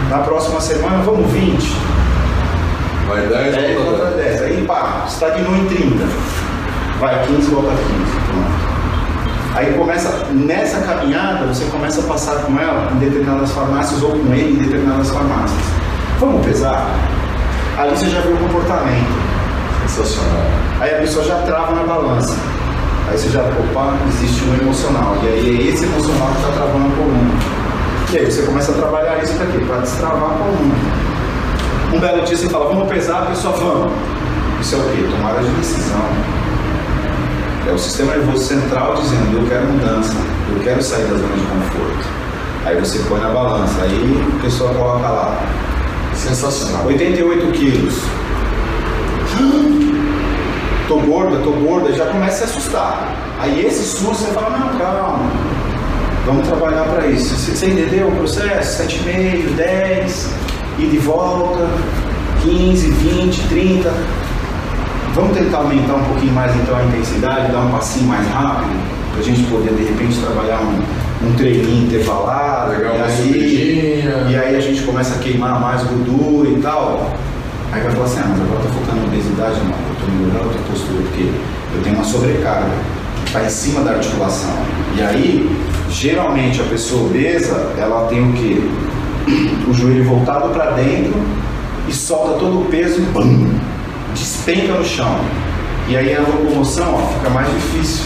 Na 0.10 0.18
próxima 0.18 0.60
semana 0.60 0.98
vamos 1.04 1.32
20. 1.32 1.78
Vai 3.08 3.28
10, 3.28 3.56
10 3.56 3.78
volta 3.78 3.92
volta 3.92 4.18
10. 4.18 4.42
Aí 4.42 4.66
pá, 4.68 5.06
estagnou 5.08 5.56
em 5.56 5.66
30. 5.68 6.06
Vai 7.00 7.26
15, 7.28 7.50
volta 7.50 7.70
15. 7.70 7.82
Pronto. 8.28 8.71
Aí 9.54 9.74
começa, 9.74 10.10
nessa 10.32 10.80
caminhada, 10.80 11.46
você 11.46 11.66
começa 11.66 12.00
a 12.00 12.04
passar 12.06 12.36
com 12.44 12.58
ela 12.58 12.90
em 12.94 13.00
determinadas 13.00 13.52
farmácias 13.52 14.02
ou 14.02 14.12
com 14.12 14.34
ele 14.34 14.54
em 14.54 14.64
determinadas 14.64 15.10
farmácias. 15.10 15.60
Vamos 16.20 16.46
pesar? 16.46 16.88
Ali 17.78 17.92
você 17.92 18.10
já 18.10 18.22
viu 18.22 18.36
o 18.36 18.38
comportamento. 18.38 19.12
Sensacional. 19.88 20.46
Aí 20.80 20.96
a 20.96 21.00
pessoa 21.00 21.26
já 21.26 21.36
trava 21.42 21.76
na 21.76 21.84
balança. 21.84 22.38
Aí 23.10 23.18
você 23.18 23.30
já, 23.30 23.42
opa, 23.42 23.94
existe 24.08 24.42
um 24.46 24.62
emocional. 24.62 25.18
E 25.24 25.28
aí 25.28 25.68
é 25.68 25.72
esse 25.74 25.84
emocional 25.84 26.30
que 26.30 26.38
está 26.38 26.52
travando 26.54 26.88
a 26.88 26.96
coluna. 26.96 27.34
E 28.12 28.18
aí 28.18 28.32
você 28.32 28.44
começa 28.44 28.72
a 28.72 28.76
trabalhar 28.76 29.22
isso 29.22 29.34
para 29.34 29.48
quê? 29.48 29.58
Para 29.68 29.78
destravar 29.78 30.32
a 30.32 30.34
coluna. 30.36 30.76
Um 31.94 32.00
belo 32.00 32.24
dia 32.24 32.38
você 32.38 32.48
fala, 32.48 32.70
vamos 32.70 32.88
pesar, 32.88 33.24
a 33.24 33.26
pessoa, 33.26 33.54
vamos. 33.58 33.92
Isso 34.62 34.76
é 34.76 34.78
o 34.78 34.82
quê? 34.84 35.08
Tomada 35.12 35.40
de 35.42 35.50
decisão. 35.52 36.41
É 37.68 37.72
o 37.72 37.78
sistema 37.78 38.16
nervoso 38.16 38.44
central 38.44 38.96
dizendo, 38.96 39.38
eu 39.38 39.48
quero 39.48 39.66
mudança, 39.68 40.14
eu 40.54 40.60
quero 40.64 40.82
sair 40.82 41.04
da 41.04 41.16
zona 41.16 41.36
de 41.36 41.42
conforto. 41.42 42.10
Aí 42.66 42.80
você 42.80 43.00
põe 43.08 43.20
na 43.20 43.30
balança, 43.30 43.82
aí 43.82 44.28
a 44.38 44.42
pessoa 44.42 44.74
coloca 44.74 45.08
lá, 45.08 45.44
Sensacional. 46.16 46.86
88 46.86 47.52
quilos. 47.52 47.96
Tô 50.88 50.98
gorda, 50.98 51.38
tô 51.38 51.52
gorda, 51.52 51.94
já 51.94 52.06
começa 52.06 52.44
a 52.44 52.48
se 52.48 52.58
assustar. 52.58 53.16
Aí 53.40 53.66
esse 53.66 53.82
susto 53.84 54.26
você 54.26 54.32
fala, 54.34 54.58
não, 54.58 54.78
calma. 54.78 55.32
Vamos 56.26 56.46
trabalhar 56.46 56.84
para 56.84 57.08
isso. 57.08 57.34
Você, 57.34 57.52
você 57.56 57.68
entendeu 57.68 58.10
o 58.10 58.12
processo? 58.12 58.84
7,5, 58.84 59.56
10, 59.56 60.30
e 60.80 60.88
de 60.88 60.98
volta, 60.98 61.66
15, 62.44 62.92
20, 62.92 63.48
30. 63.48 63.94
Vamos 65.14 65.38
tentar 65.38 65.58
aumentar 65.58 65.96
um 65.96 66.04
pouquinho 66.06 66.34
mais 66.34 66.56
então 66.56 66.78
a 66.78 66.86
intensidade, 66.86 67.52
dar 67.52 67.60
um 67.60 67.72
passinho 67.72 68.08
mais 68.08 68.26
rápido, 68.30 68.72
para 69.12 69.20
a 69.20 69.24
gente 69.24 69.44
poder 69.44 69.74
de 69.74 69.84
repente 69.84 70.18
trabalhar 70.20 70.62
um, 70.62 71.28
um 71.28 71.34
treininho 71.36 71.86
intervalado. 71.86 72.72
Legal, 72.72 72.96
e 72.96 73.02
aí, 73.02 74.04
e 74.30 74.36
aí 74.36 74.56
a 74.56 74.60
gente 74.62 74.84
começa 74.84 75.16
a 75.16 75.18
queimar 75.20 75.60
mais 75.60 75.84
gordura 75.84 76.50
e 76.50 76.62
tal. 76.62 77.14
Aí 77.74 77.82
vai 77.82 77.92
falar 77.92 78.06
assim, 78.06 78.20
ah, 78.20 78.28
mas 78.30 78.42
agora 78.42 78.60
eu 78.60 78.68
tô 78.68 78.80
focando 78.80 79.02
na 79.02 79.08
obesidade, 79.08 79.56
não, 79.60 79.72
eu 79.72 79.96
tô 80.00 80.12
melhorando 80.12 80.40
a 80.40 80.48
outra 80.48 80.62
postura, 80.70 81.02
porque 81.04 81.24
eu 81.76 81.84
tenho 81.84 81.96
uma 81.96 82.06
sobrecarga 82.06 82.70
que 83.18 83.28
está 83.28 83.44
em 83.44 83.50
cima 83.50 83.82
da 83.82 83.92
articulação. 83.92 84.56
E 84.98 85.02
aí, 85.02 85.58
geralmente 85.90 86.62
a 86.62 86.66
pessoa 86.66 87.08
obesa, 87.08 87.74
ela 87.78 88.08
tem 88.08 88.30
o 88.30 88.34
quê? 88.34 88.62
O 89.70 89.74
joelho 89.74 90.06
voltado 90.06 90.50
para 90.50 90.72
dentro 90.72 91.14
e 91.88 91.94
solta 91.94 92.40
todo 92.40 92.62
o 92.62 92.66
peso 92.66 93.00
e 93.00 93.06
bum, 93.06 93.48
despenca 94.14 94.74
no 94.74 94.86
chão. 94.86 95.20
E 95.88 95.98
aí 95.98 96.16
a 96.16 96.22
locomoção 96.22 96.96
ó, 96.96 97.14
fica 97.14 97.30
mais 97.30 97.48
difícil. 97.54 98.06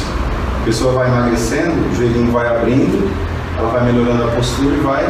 A 0.61 0.65
pessoa 0.65 0.93
vai 0.93 1.07
emagrecendo, 1.07 1.73
o 1.91 1.95
joelhinho 1.95 2.31
vai 2.31 2.47
abrindo, 2.47 3.11
ela 3.57 3.69
vai 3.69 3.91
melhorando 3.91 4.23
a 4.23 4.27
postura 4.27 4.75
e 4.75 4.79
vai 4.79 5.05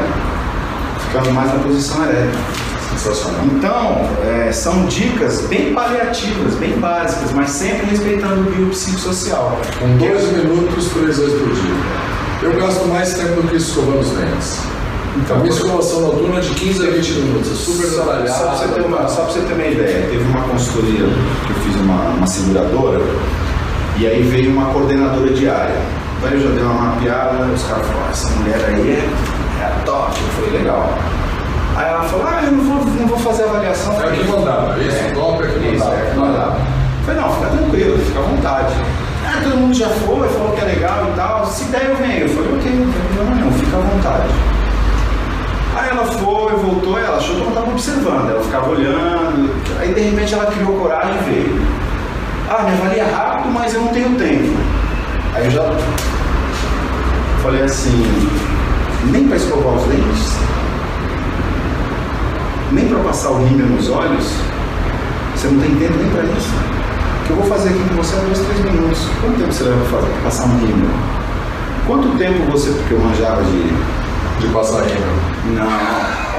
ficando 0.99 1.31
mais 1.31 1.53
na 1.53 1.59
posição 1.59 2.03
ereta. 2.03 2.37
Sensacional. 2.91 3.41
Então, 3.45 4.09
é, 4.25 4.51
são 4.51 4.85
dicas 4.85 5.41
bem 5.47 5.73
paliativas, 5.73 6.55
bem 6.55 6.77
básicas, 6.77 7.31
mas 7.33 7.49
sempre 7.49 7.87
respeitando 7.87 8.41
o 8.41 8.51
biopsicossocial. 8.51 9.59
Com 9.79 9.97
dois 9.97 10.31
minutos, 10.31 10.89
três 10.89 11.17
vezes 11.17 11.39
por 11.39 11.51
dia. 11.51 11.75
Eu 12.43 12.53
gasto 12.53 12.87
mais 12.87 13.13
tempo 13.13 13.41
do 13.41 13.47
que 13.47 13.55
escovando 13.55 13.99
os 13.99 14.09
dentes. 14.11 14.59
Então, 15.17 15.37
a 15.37 15.39
minha 15.39 15.51
escovação 15.51 16.01
noturna 16.01 16.37
é 16.37 16.41
de 16.41 16.49
15 16.49 16.87
a 16.87 16.91
20 16.91 17.11
minutos. 17.13 17.51
É 17.51 17.55
super 17.55 17.89
trabalhada. 17.93 18.29
só, 18.29 18.43
pra 18.47 18.55
você 18.55 18.67
ter 18.67 18.81
uma, 18.81 19.07
só 19.07 19.23
você 19.23 19.39
ter 19.39 19.53
uma 19.53 19.65
ideia, 19.65 20.07
teve 20.09 20.23
uma 20.23 20.41
consultoria 20.41 21.07
que 21.45 21.51
eu 21.51 21.55
fiz 21.63 21.75
uma, 21.81 22.01
uma 22.09 22.27
seguradora 22.27 23.01
e 23.97 24.07
aí 24.07 24.21
veio 24.23 24.51
uma 24.51 24.65
coordenadora 24.73 25.31
de 25.31 25.47
área. 25.47 25.81
Daí 26.21 26.33
eu 26.33 26.41
já 26.41 26.49
dei 26.49 26.63
uma 26.63 26.73
mapeada, 26.73 27.45
os 27.45 27.63
caras 27.63 27.87
falaram, 27.87 28.09
essa 28.11 28.29
mulher 28.31 28.65
aí 28.67 28.89
é, 28.91 29.61
é 29.61 29.65
a 29.65 29.85
top. 29.85 30.13
Falei, 30.35 30.59
legal. 30.59 30.93
Aí 31.77 31.89
ela 31.89 32.03
falou, 32.03 32.25
ah, 32.27 32.43
eu 32.43 32.51
não 32.51 32.63
vou, 32.63 32.85
não 32.85 33.07
vou 33.07 33.19
fazer 33.19 33.43
avaliação. 33.43 33.93
É 34.01 34.07
aqui 34.07 34.23
mandava. 34.27 34.83
Esse 34.83 35.13
top 35.13 35.43
é 35.43 35.47
aqui 35.47 35.75
Isso, 35.75 35.85
mandava. 35.85 35.95
é 35.95 36.09
que 36.09 36.17
mandava. 36.17 36.57
Eu 36.57 37.05
falei, 37.05 37.21
não, 37.21 37.33
fica 37.35 37.47
tranquilo, 37.47 37.97
fica 37.99 38.19
à 38.19 38.21
vontade. 38.21 38.73
Ah, 39.25 39.41
todo 39.43 39.57
mundo 39.57 39.73
já 39.73 39.87
foi, 39.89 40.27
falou 40.29 40.51
que 40.51 40.61
é 40.61 40.65
legal 40.65 41.09
e 41.11 41.15
tal. 41.15 41.45
Se 41.45 41.65
der, 41.65 41.85
eu 41.89 41.95
venho. 41.95 42.27
Eu 42.27 42.29
falei, 42.29 42.53
ok, 42.53 42.71
não 42.71 42.91
tem 42.91 43.01
problema 43.01 43.35
nenhum, 43.35 43.51
fica 43.51 43.77
à 43.77 43.79
vontade. 43.79 44.54
Ela 45.95 46.07
foi, 46.07 46.51
voltou, 46.57 46.99
ela 46.99 47.15
achou 47.15 47.35
que 47.35 47.41
eu 47.41 47.45
não 47.45 47.53
estava 47.53 47.71
observando, 47.71 48.29
ela 48.29 48.43
ficava 48.43 48.69
olhando. 48.69 49.49
Aí 49.79 49.93
de 49.93 50.01
repente 50.01 50.33
ela 50.33 50.47
criou 50.47 50.77
coragem 50.77 51.15
e 51.15 51.23
veio. 51.23 51.61
Ah, 52.49 52.63
me 52.63 52.73
avalia 52.73 53.05
rápido, 53.05 53.53
mas 53.53 53.73
eu 53.73 53.79
não 53.79 53.87
tenho 53.93 54.09
tempo. 54.17 54.57
Aí 55.33 55.45
eu 55.45 55.51
já 55.51 55.63
falei 57.41 57.63
assim, 57.63 58.29
nem 59.05 59.25
para 59.25 59.37
escovar 59.37 59.75
os 59.75 59.83
dentes, 59.83 60.33
nem 62.73 62.89
para 62.89 62.99
passar 62.99 63.29
o 63.29 63.45
rímel 63.45 63.67
nos 63.67 63.89
olhos, 63.89 64.33
você 65.33 65.47
não 65.47 65.61
tem 65.61 65.75
tempo 65.75 65.93
nem 65.97 66.09
para 66.09 66.23
isso. 66.23 66.49
O 67.21 67.25
que 67.25 67.29
eu 67.29 67.35
vou 67.37 67.45
fazer 67.45 67.69
aqui 67.69 67.79
com 67.87 67.95
você 67.95 68.17
é 68.17 68.19
dois, 68.19 68.39
três 68.39 68.65
minutos. 68.65 69.07
Quanto 69.21 69.37
tempo 69.37 69.53
você 69.53 69.63
leva 69.63 69.85
para 69.85 70.23
passar 70.25 70.43
um 70.43 70.59
rímel? 70.59 70.89
Quanto 71.87 72.17
tempo 72.17 72.51
você, 72.51 72.71
porque 72.71 72.95
eu 72.95 72.99
manjava 72.99 73.41
de 73.43 73.73
De 74.41 74.53
passar 74.53 74.81
ainda. 74.81 75.34
Não, 75.53 75.67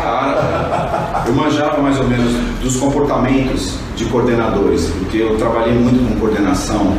para. 0.03 1.25
Eu 1.27 1.35
manjava 1.35 1.83
mais 1.83 1.99
ou 1.99 2.07
menos 2.07 2.33
dos 2.61 2.77
comportamentos 2.77 3.75
de 3.97 4.05
coordenadores, 4.07 4.91
porque 4.99 5.19
eu 5.19 5.37
trabalhei 5.37 5.75
muito 5.75 6.07
com 6.09 6.21
coordenação, 6.21 6.97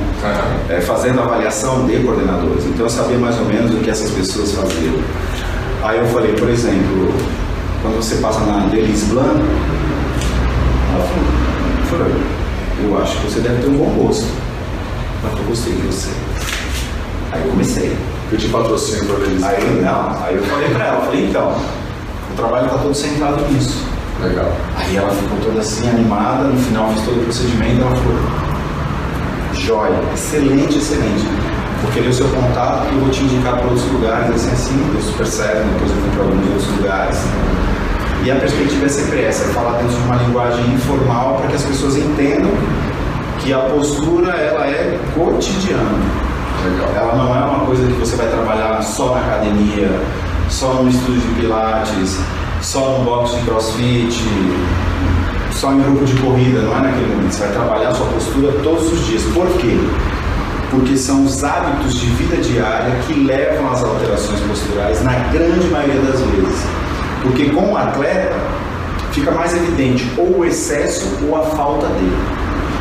eh, 0.69 0.81
fazendo 0.81 1.21
avaliação 1.21 1.85
de 1.85 1.97
coordenadores. 1.99 2.65
Então 2.65 2.85
eu 2.85 2.89
sabia 2.89 3.17
mais 3.17 3.37
ou 3.37 3.45
menos 3.45 3.73
o 3.73 3.77
que 3.77 3.89
essas 3.89 4.11
pessoas 4.11 4.51
faziam. 4.51 4.95
Aí 5.83 5.99
eu 5.99 6.07
falei, 6.07 6.33
por 6.33 6.49
exemplo, 6.49 7.13
quando 7.81 7.97
você 7.97 8.15
passa 8.15 8.41
na 8.41 8.65
Denise 8.67 9.05
Blanc, 9.05 9.39
ela 10.93 11.05
falou, 11.89 12.11
eu 12.83 13.01
acho 13.01 13.17
que 13.17 13.31
você 13.31 13.39
deve 13.39 13.61
ter 13.61 13.67
um 13.69 13.77
bom 13.77 13.89
gosto. 14.03 14.27
Mas 15.23 15.37
eu 15.37 15.45
gostei 15.45 15.73
de 15.73 15.81
você. 15.81 16.09
Aí 17.31 17.41
eu 17.43 17.51
comecei. 17.51 17.95
Eu 18.31 18.37
te 18.37 18.49
patrocino 18.49 19.05
para 19.05 19.25
eles. 19.25 19.43
Aí 19.43 19.81
não, 19.81 20.23
aí 20.23 20.35
eu 20.35 20.43
falei 20.43 20.69
pra 20.69 20.85
ela, 20.85 21.01
falei, 21.01 21.25
então, 21.27 21.55
trabalho 22.37 22.65
está 22.67 22.77
todo 22.77 22.95
centrado 22.95 23.43
nisso. 23.51 23.83
Legal. 24.21 24.51
Aí 24.77 24.95
ela 24.95 25.09
ficou 25.09 25.37
toda 25.43 25.59
assim 25.59 25.89
animada, 25.89 26.45
no 26.45 26.57
final 26.57 26.89
fiz 26.93 27.03
todo 27.03 27.19
o 27.19 27.23
procedimento, 27.23 27.81
ela 27.81 27.95
falou, 27.95 28.17
joia, 29.53 29.99
excelente, 30.13 30.77
excelente. 30.77 31.25
Vou 31.83 31.91
querer 31.91 32.07
o 32.07 32.13
seu 32.13 32.27
contato 32.29 32.87
e 32.91 32.95
eu 32.95 33.01
vou 33.01 33.09
te 33.09 33.23
indicar 33.23 33.57
para 33.57 33.67
outros 33.67 33.85
lugares, 33.91 34.35
assim, 34.35 34.51
assim, 34.51 34.89
deu 34.91 35.01
super 35.01 35.25
depois 35.25 35.91
eu 35.91 35.97
fui 35.97 36.09
para 36.15 36.23
alguns 36.23 36.47
outros 36.47 36.77
lugares. 36.77 37.19
E 38.23 38.31
a 38.31 38.35
perspectiva 38.35 38.85
é 38.85 38.89
sempre 38.89 39.23
essa, 39.23 39.45
é 39.45 39.53
falar 39.53 39.77
dentro 39.77 39.95
de 39.95 40.03
uma 40.03 40.15
linguagem 40.15 40.73
informal 40.73 41.35
para 41.35 41.47
que 41.47 41.55
as 41.55 41.63
pessoas 41.63 41.97
entendam 41.97 42.51
que 43.39 43.53
a 43.53 43.59
postura 43.59 44.31
ela 44.31 44.65
é 44.65 44.99
cotidiana. 45.13 46.27
Legal. 46.65 46.89
Ela 46.95 47.15
não 47.15 47.35
é 47.35 47.45
uma 47.45 47.65
coisa 47.65 47.85
que 47.85 47.93
você 47.93 48.15
vai 48.15 48.27
trabalhar 48.27 48.81
só 48.81 49.13
na 49.13 49.21
academia, 49.21 49.89
só 50.49 50.73
no 50.75 50.89
estúdio 50.89 51.21
de 51.21 51.41
pilates, 51.41 52.19
só 52.61 52.97
no 52.97 53.03
box 53.03 53.35
de 53.35 53.41
crossfit, 53.41 54.23
só 55.51 55.73
em 55.73 55.81
grupo 55.81 56.05
de 56.05 56.13
corrida, 56.21 56.61
não 56.61 56.77
é 56.77 56.81
naquele 56.81 57.15
momento. 57.15 57.33
Você 57.33 57.43
vai 57.45 57.51
trabalhar 57.51 57.93
sua 57.93 58.05
postura 58.07 58.53
todos 58.63 58.91
os 58.91 59.05
dias. 59.07 59.23
Por 59.33 59.47
quê? 59.57 59.77
Porque 60.69 60.97
são 60.97 61.25
os 61.25 61.43
hábitos 61.43 61.95
de 61.95 62.05
vida 62.07 62.37
diária 62.37 62.95
que 63.07 63.13
levam 63.13 63.71
às 63.71 63.83
alterações 63.83 64.39
posturais 64.41 65.03
na 65.03 65.13
grande 65.31 65.67
maioria 65.67 66.01
das 66.01 66.19
vezes. 66.21 66.65
Porque 67.23 67.49
com 67.49 67.73
o 67.73 67.77
atleta 67.77 68.35
fica 69.11 69.31
mais 69.31 69.55
evidente 69.55 70.11
ou 70.17 70.39
o 70.39 70.45
excesso 70.45 71.07
ou 71.27 71.35
a 71.35 71.43
falta 71.43 71.87
dele. 71.87 72.17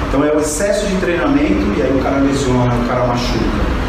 Então 0.08 0.24
é 0.24 0.32
o 0.32 0.38
excesso 0.38 0.86
de 0.86 0.96
treinamento 0.96 1.64
e 1.76 1.82
aí 1.82 1.96
o 1.98 2.02
cara 2.02 2.18
lesiona, 2.18 2.74
o 2.74 2.88
cara 2.88 3.06
machuca. 3.06 3.85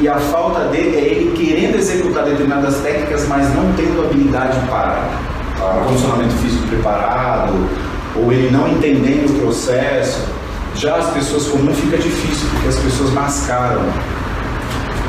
E, 0.00 0.08
a 0.08 0.16
falta 0.16 0.64
dele 0.68 0.96
é 0.96 1.00
ele 1.00 1.32
querendo 1.36 1.76
executar 1.76 2.24
determinadas 2.24 2.76
técnicas, 2.80 3.26
mas 3.28 3.54
não 3.54 3.72
tendo 3.76 4.04
habilidade 4.04 4.58
para. 4.68 5.30
O 5.60 5.84
condicionamento 5.84 6.32
físico 6.36 6.66
preparado, 6.68 7.52
ou 8.16 8.32
ele 8.32 8.50
não 8.50 8.66
entendendo 8.68 9.30
o 9.30 9.40
processo. 9.40 10.24
Já 10.74 10.96
as 10.96 11.10
pessoas 11.10 11.46
comuns 11.48 11.78
fica 11.78 11.98
difícil, 11.98 12.48
porque 12.52 12.68
as 12.68 12.76
pessoas 12.76 13.10
mascaram. 13.10 13.82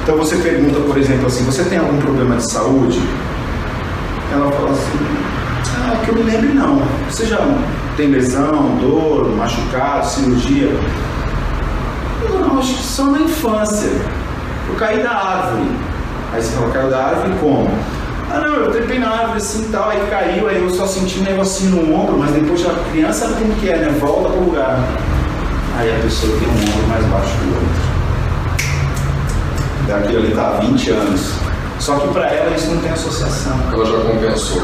Então 0.04 0.18
você 0.18 0.36
pergunta, 0.38 0.80
por 0.82 0.98
exemplo, 0.98 1.28
assim, 1.28 1.46
você 1.46 1.64
tem 1.64 1.78
algum 1.78 1.98
problema 1.98 2.36
de 2.36 2.52
saúde? 2.52 3.00
Ela 4.34 4.52
fala 4.52 4.72
assim, 4.72 5.22
ah, 5.78 6.02
que 6.04 6.10
eu 6.10 6.16
me 6.16 6.24
lembre 6.24 6.54
não. 6.54 6.82
Você 7.10 7.26
já 7.26 7.38
tem 7.96 8.08
lesão, 8.08 8.78
dor, 8.82 9.30
machucado, 9.36 10.08
cirurgia. 10.08 10.70
Não, 12.30 12.60
acho 12.60 12.76
que 12.76 12.84
só 12.84 13.06
na 13.06 13.20
infância. 13.20 13.90
Eu 14.72 14.78
caí 14.78 15.04
da 15.04 15.12
árvore. 15.12 15.70
Aí 16.32 16.42
você 16.42 16.56
fala, 16.56 16.72
caiu 16.72 16.90
da 16.90 17.04
árvore 17.04 17.34
como? 17.42 17.70
Ah 18.32 18.40
não, 18.40 18.56
eu 18.56 18.72
trepei 18.72 19.00
na 19.00 19.10
árvore 19.10 19.38
assim 19.38 19.64
e 19.64 19.68
tal, 19.68 19.90
aí 19.90 20.00
caiu, 20.10 20.48
aí 20.48 20.64
eu 20.64 20.70
só 20.70 20.88
senti 20.88 21.20
um 21.20 21.24
negocinho 21.24 21.72
no 21.76 21.94
ombro, 21.94 22.18
mas 22.18 22.32
depois 22.32 22.66
a 22.66 22.74
criança 22.90 23.28
sabe 23.28 23.42
como 23.42 23.54
que 23.56 23.70
é, 23.70 23.76
né? 23.76 23.98
Volta 24.00 24.30
pro 24.30 24.46
lugar. 24.46 24.80
Aí 25.78 25.94
a 25.94 26.00
pessoa 26.02 26.40
tem 26.40 26.48
um 26.48 26.52
ombro 26.54 26.88
mais 26.88 27.06
baixo 27.08 27.38
que 27.38 27.44
o 27.44 27.54
outro. 27.54 27.92
Daquilo 29.88 30.20
ali 30.20 30.34
tá 30.34 30.48
há 30.48 30.60
20 30.62 30.90
anos. 30.92 31.34
Só 31.80 31.98
que 31.98 32.08
para 32.14 32.32
ela 32.32 32.56
isso 32.56 32.72
não 32.72 32.82
tem 32.82 32.92
associação. 32.92 33.60
Ela 33.74 33.86
já 33.86 33.98
compensou. 33.98 34.62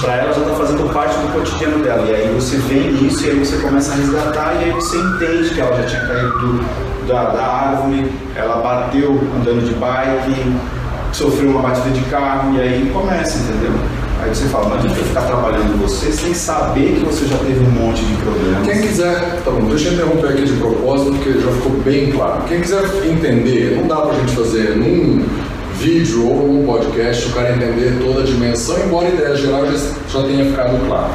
Para 0.00 0.14
ela 0.14 0.32
já 0.32 0.42
está 0.42 0.54
fazendo 0.54 0.92
parte 0.92 1.16
do 1.18 1.32
cotidiano 1.32 1.82
dela. 1.82 2.06
E 2.06 2.14
aí 2.14 2.28
você 2.32 2.56
vê 2.58 2.78
isso 2.78 3.26
e 3.26 3.30
aí 3.30 3.38
você 3.40 3.56
começa 3.56 3.92
a 3.94 3.96
resgatar 3.96 4.54
e 4.60 4.64
aí 4.66 4.70
você 4.70 4.96
entende 4.96 5.50
que 5.52 5.60
ela 5.60 5.76
já 5.82 5.88
tinha 5.88 6.06
caído 6.06 6.38
do, 6.38 6.93
da, 7.06 7.30
da 7.30 7.46
árvore, 7.46 8.10
ela 8.36 8.56
bateu 8.56 9.20
andando 9.36 9.66
de 9.66 9.74
bike, 9.74 10.56
sofreu 11.12 11.50
uma 11.50 11.62
batida 11.62 11.90
de 11.90 12.00
carro 12.06 12.54
e 12.54 12.60
aí 12.60 12.90
começa, 12.92 13.38
entendeu? 13.38 13.72
Aí 14.20 14.30
você 14.30 14.44
fala, 14.46 14.70
não 14.70 14.76
adianta 14.76 14.94
ficar 14.94 15.22
trabalhando 15.22 15.80
você 15.82 16.10
sem 16.10 16.32
saber 16.32 16.94
que 16.94 17.04
você 17.04 17.26
já 17.26 17.36
teve 17.38 17.64
um 17.64 17.70
monte 17.70 18.02
de 18.04 18.14
problemas. 18.16 18.66
Quem 18.66 18.80
quiser, 18.80 19.42
tá 19.44 19.50
bom, 19.50 19.68
deixa 19.68 19.88
eu 19.88 19.94
interromper 19.94 20.28
aqui 20.28 20.44
de 20.44 20.52
propósito, 20.54 21.12
porque 21.12 21.32
já 21.40 21.50
ficou 21.52 21.72
bem 21.84 22.10
claro. 22.10 22.42
Quem 22.48 22.60
quiser 22.60 22.82
entender, 23.04 23.76
não 23.76 23.86
dá 23.86 23.96
pra 23.96 24.14
gente 24.14 24.34
fazer 24.34 24.76
num 24.76 25.24
vídeo 25.78 26.26
ou 26.26 26.48
num 26.48 26.64
podcast 26.64 27.26
o 27.28 27.32
cara 27.32 27.54
entender 27.54 27.98
toda 28.02 28.22
a 28.22 28.24
dimensão, 28.24 28.78
embora 28.78 29.08
a 29.08 29.10
ideia 29.10 29.36
geral 29.36 29.66
já, 29.66 29.78
já 30.08 30.22
tenha 30.26 30.44
ficado 30.46 30.86
claro. 30.86 31.12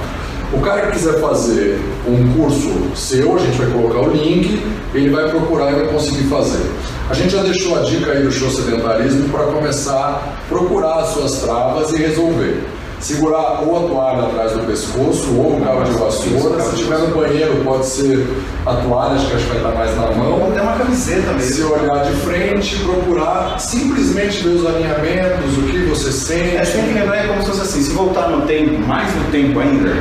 O 0.51 0.59
cara 0.61 0.87
que 0.87 0.93
quiser 0.93 1.19
fazer 1.19 1.79
um 2.07 2.33
curso 2.33 2.71
seu, 2.95 3.35
a 3.35 3.39
gente 3.39 3.55
vai 3.55 3.67
colocar 3.67 3.99
o 3.99 4.11
link, 4.11 4.59
ele 4.95 5.11
vai 5.11 5.29
procurar 5.29 5.71
e 5.71 5.75
vai 5.75 5.87
conseguir 5.89 6.23
fazer. 6.23 6.65
A 7.07 7.13
gente 7.13 7.29
já 7.29 7.43
deixou 7.43 7.77
a 7.77 7.81
dica 7.81 8.11
aí 8.11 8.23
do 8.23 8.31
show 8.31 8.49
sedentarismo 8.49 9.29
para 9.29 9.45
começar 9.45 9.93
a 9.93 10.47
procurar 10.49 11.01
as 11.01 11.09
suas 11.09 11.39
travas 11.41 11.93
e 11.93 11.97
resolver. 11.97 12.63
Segurar 12.99 13.61
ou 13.63 13.77
a 13.77 13.89
toalha 13.89 14.23
atrás 14.23 14.51
do 14.51 14.59
pescoço 14.65 15.33
ou 15.37 15.57
o 15.57 15.61
cabo 15.63 15.83
de 15.83 15.91
vassoura. 15.91 16.61
Se 16.61 16.75
tiver 16.75 16.97
no 16.97 17.15
banheiro, 17.15 17.63
pode 17.63 17.85
ser 17.85 18.27
a 18.65 18.73
toalha, 18.73 19.13
acho 19.13 19.27
que 19.27 19.35
vai 19.35 19.57
estar 19.57 19.71
mais 19.71 19.95
na 19.95 20.11
mão. 20.11 20.41
Ou 20.41 20.51
até 20.51 20.61
uma 20.61 20.73
camiseta 20.73 21.31
mesmo. 21.31 21.55
Se 21.55 21.63
olhar 21.63 22.03
de 22.03 22.11
frente, 22.21 22.75
procurar 22.79 23.57
simplesmente 23.59 24.43
ver 24.43 24.49
os 24.49 24.65
alinhamentos, 24.65 25.57
o 25.57 25.61
que 25.61 25.77
você 25.85 26.11
sente. 26.11 26.57
É, 26.57 26.65
você 26.65 26.73
tem 26.73 26.87
que 26.87 26.93
lembrar 26.93 27.23
é 27.23 27.27
como 27.27 27.41
se 27.41 27.47
fosse 27.47 27.61
assim, 27.61 27.83
se 27.83 27.91
voltar 27.91 28.29
no 28.29 28.45
tempo, 28.45 28.85
mais 28.85 29.15
no 29.15 29.31
tempo 29.31 29.59
ainda, 29.59 29.95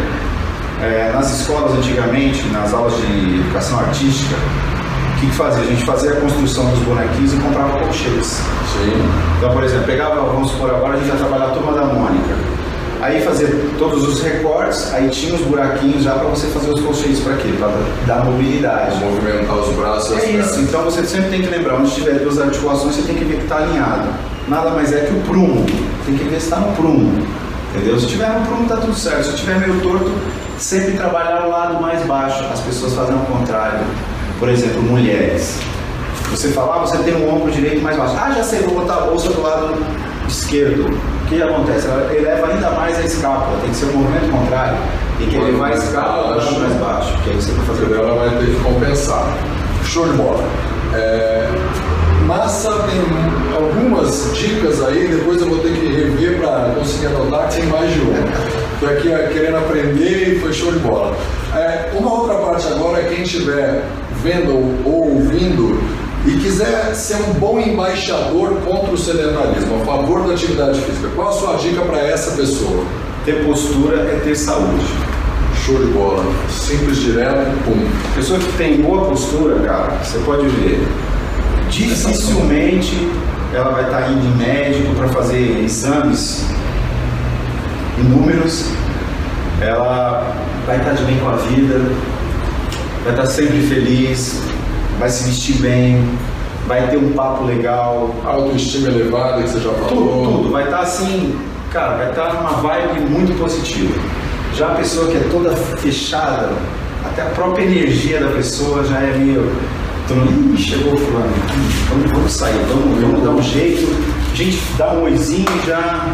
é, 0.83 1.11
nas 1.13 1.41
escolas 1.41 1.73
antigamente, 1.79 2.47
nas 2.49 2.73
aulas 2.73 2.95
de 2.97 3.41
educação 3.41 3.79
artística, 3.81 4.35
o 4.37 5.21
que, 5.21 5.27
que 5.27 5.33
fazia? 5.35 5.63
A 5.63 5.67
gente 5.67 5.85
fazia 5.85 6.13
a 6.13 6.17
construção 6.17 6.71
dos 6.71 6.79
bonequinhos 6.81 7.35
e 7.35 7.37
comprava 7.39 7.79
colchetes. 7.81 8.41
Sim. 8.73 8.93
Então, 9.39 9.53
por 9.53 9.65
exemplo, 9.65 9.87
pegava, 9.87 10.15
vamos 10.23 10.51
supor, 10.53 10.71
agora 10.71 10.95
a 10.95 10.97
gente 10.97 11.09
vai 11.09 11.19
trabalhar 11.19 11.47
a 11.47 11.51
turma 11.51 11.73
da 11.73 11.85
Mônica. 11.87 12.35
Aí 13.01 13.21
fazia 13.23 13.49
todos 13.79 14.07
os 14.09 14.21
recortes, 14.23 14.93
aí 14.93 15.09
tinha 15.09 15.33
os 15.35 15.41
buraquinhos 15.43 16.03
já 16.03 16.15
para 16.15 16.29
você 16.29 16.49
fazer 16.49 16.71
os 16.73 16.81
colchetes 16.81 17.21
para 17.21 17.35
quê? 17.37 17.49
Para 17.59 17.73
dar 18.07 18.25
mobilidade. 18.25 18.97
Movimentar 19.05 19.57
os 19.57 19.73
braços 19.77 20.17
É 20.17 20.21
pernas. 20.21 20.51
isso, 20.51 20.61
então 20.63 20.83
você 20.83 21.05
sempre 21.05 21.31
tem 21.31 21.43
que 21.43 21.49
lembrar, 21.49 21.77
onde 21.77 21.93
tiver 21.93 22.15
duas 22.19 22.41
articulações, 22.41 22.97
você 22.97 23.03
tem 23.03 23.15
que 23.17 23.25
ver 23.25 23.37
que 23.37 23.43
está 23.45 23.59
alinhado. 23.59 24.09
Nada 24.49 24.71
mais 24.71 24.93
é 24.93 25.01
que 25.03 25.13
o 25.13 25.21
prumo. 25.23 25.65
Tem 26.07 26.17
que 26.17 26.25
ver 26.25 26.41
se 26.41 26.47
está 26.47 26.57
no 26.57 26.73
prumo. 26.73 27.25
Entendeu? 27.79 28.01
Se 28.01 28.07
tiver 28.07 28.29
prumo, 28.45 28.63
está 28.65 28.77
tudo 28.77 28.95
certo. 28.95 29.25
Se 29.25 29.37
tiver 29.37 29.59
meio 29.61 29.81
torto, 29.81 30.11
sempre 30.59 30.93
trabalhar 30.93 31.47
o 31.47 31.51
lado 31.51 31.81
mais 31.81 32.05
baixo. 32.07 32.45
As 32.53 32.61
pessoas 32.61 32.95
fazem 32.95 33.15
o 33.15 33.21
contrário. 33.21 33.79
Por 34.39 34.49
exemplo, 34.49 34.83
mulheres. 34.83 35.61
Você 36.31 36.49
fala, 36.49 36.77
ah, 36.77 36.79
você 36.81 36.99
tem 36.99 37.15
um 37.15 37.35
ombro 37.35 37.51
direito 37.51 37.81
mais 37.83 37.97
baixo. 37.97 38.15
Ah, 38.21 38.33
já 38.33 38.43
sei, 38.43 38.61
vou 38.63 38.81
botar 38.81 38.95
a 38.95 39.01
bolsa 39.03 39.31
do 39.31 39.43
lado 39.43 39.77
esquerdo. 40.29 40.87
O 40.89 41.27
que 41.29 41.41
acontece? 41.41 41.87
Ela 41.87 42.13
eleva 42.15 42.49
ainda 42.49 42.71
mais 42.71 42.99
a 42.99 43.03
escápula. 43.03 43.59
Tem 43.61 43.71
que 43.71 43.77
ser 43.77 43.87
o 43.87 43.97
movimento 43.97 44.31
contrário. 44.31 44.77
Tem 45.19 45.29
que 45.29 45.37
elevar 45.37 45.71
a 45.71 45.75
escápula 45.75 46.35
Baixo. 46.35 46.55
para 46.55 46.69
mais 46.69 46.81
baixo. 46.81 47.19
Que 47.23 47.31
aí 47.31 47.37
você 47.37 47.53
vai 47.53 47.67
fazer? 47.67 47.95
Ela 47.95 48.15
vai 48.15 48.31
ter 48.39 48.47
que 48.47 48.61
compensar. 48.63 49.37
Show 49.85 50.09
de 50.09 50.17
bola. 50.17 50.45
É, 50.95 51.49
Massa 52.29 52.71
tem 52.83 53.57
algumas 53.57 54.37
dicas 54.37 54.85
aí, 54.85 55.09
depois 55.09 55.41
eu 55.41 55.49
vou 55.49 55.61
ter 55.61 55.73
que 55.73 55.87
rever 55.87 56.39
para 56.39 56.75
conseguir 56.75 57.07
anotar, 57.07 57.49
que 57.49 57.57
tem 57.57 57.67
mais 57.71 57.91
de 57.91 58.01
uma. 58.01 58.19
Estou 58.75 58.91
aqui 58.91 59.33
querendo 59.33 59.57
aprender 59.57 60.35
e 60.35 60.39
foi 60.39 60.53
show 60.53 60.71
de 60.71 60.79
bola. 60.81 61.17
É, 61.55 61.91
uma 61.99 62.13
outra 62.13 62.35
parte 62.35 62.67
agora 62.67 63.01
é 63.01 63.05
quem 63.09 63.23
estiver 63.23 63.83
vendo 64.23 64.53
ou 64.85 65.15
ouvindo 65.15 65.81
e 66.27 66.33
quiser 66.33 66.95
ser 66.95 67.17
um 67.17 67.33
bom 67.41 67.59
embaixador 67.59 68.57
contra 68.57 68.93
o 68.93 68.99
sedentarismo, 68.99 69.81
a 69.81 69.87
favor 69.87 70.29
da 70.29 70.35
atividade 70.35 70.79
física. 70.83 71.09
Qual 71.17 71.31
a 71.31 71.33
sua 71.33 71.55
dica 71.55 71.81
para 71.81 71.99
essa 72.07 72.33
pessoa? 72.33 72.85
Ter 73.25 73.43
postura 73.47 74.03
é 74.03 74.21
ter 74.23 74.37
saúde. 74.37 74.85
Show 75.65 75.79
de 75.79 75.93
bola. 75.93 76.23
Simples, 76.51 76.99
direto, 76.99 77.65
pum. 77.65 77.89
Pessoa 78.15 78.39
que 78.39 78.53
tem 78.59 78.83
boa 78.83 79.09
postura, 79.09 79.61
cara, 79.61 79.93
você 80.05 80.19
pode 80.19 80.47
ver, 80.47 80.87
dificilmente 81.69 83.09
ela 83.55 83.71
vai 83.71 83.85
estar 83.85 84.11
indo 84.11 84.27
em 84.27 84.37
médico 84.37 84.95
para 84.95 85.09
fazer 85.09 85.63
exames 85.65 86.45
inúmeros, 87.99 88.71
ela 89.61 90.35
vai 90.67 90.77
estar 90.79 90.93
de 90.93 91.05
bem 91.05 91.19
com 91.19 91.29
a 91.29 91.37
vida, 91.37 91.81
vai 93.05 93.13
estar 93.13 93.27
sempre 93.27 93.61
feliz, 93.63 94.41
vai 94.99 95.09
se 95.09 95.25
vestir 95.25 95.57
bem, 95.57 96.05
vai 96.67 96.89
ter 96.89 96.99
um 96.99 97.13
papo 97.13 97.45
legal, 97.45 98.15
Autoestima 98.25 98.89
elevada 98.89 99.43
que 99.43 99.49
você 99.49 99.61
já 99.61 99.71
falou. 99.71 99.89
tudo, 99.89 100.37
tudo. 100.37 100.53
Vai 100.53 100.65
estar 100.65 100.81
assim, 100.81 101.35
cara, 101.73 101.97
vai 101.97 102.11
estar 102.11 102.35
numa 102.35 102.53
vibe 102.61 103.01
muito 103.09 103.37
positiva. 103.39 103.99
Já 104.55 104.69
a 104.69 104.75
pessoa 104.75 105.11
que 105.11 105.17
é 105.17 105.29
toda 105.31 105.57
fechada, 105.57 106.51
até 107.05 107.23
a 107.23 107.27
própria 107.27 107.65
energia 107.65 108.21
da 108.21 108.29
pessoa 108.29 108.85
já 108.85 109.01
é 109.01 109.17
meio. 109.17 109.51
Então, 110.11 110.57
chegou 110.57 110.95
o 110.95 110.97
fulano, 110.97 111.31
vamos, 111.91 112.11
vamos 112.13 112.33
sair, 112.33 112.59
vamos, 112.69 112.99
vamos 112.99 113.23
dar 113.23 113.31
um 113.31 113.43
jeito, 113.43 113.87
a 114.33 114.35
gente 114.35 114.59
dá 114.79 114.93
um 114.95 115.03
oizinho 115.03 115.45
e 115.63 115.67
já. 115.67 116.07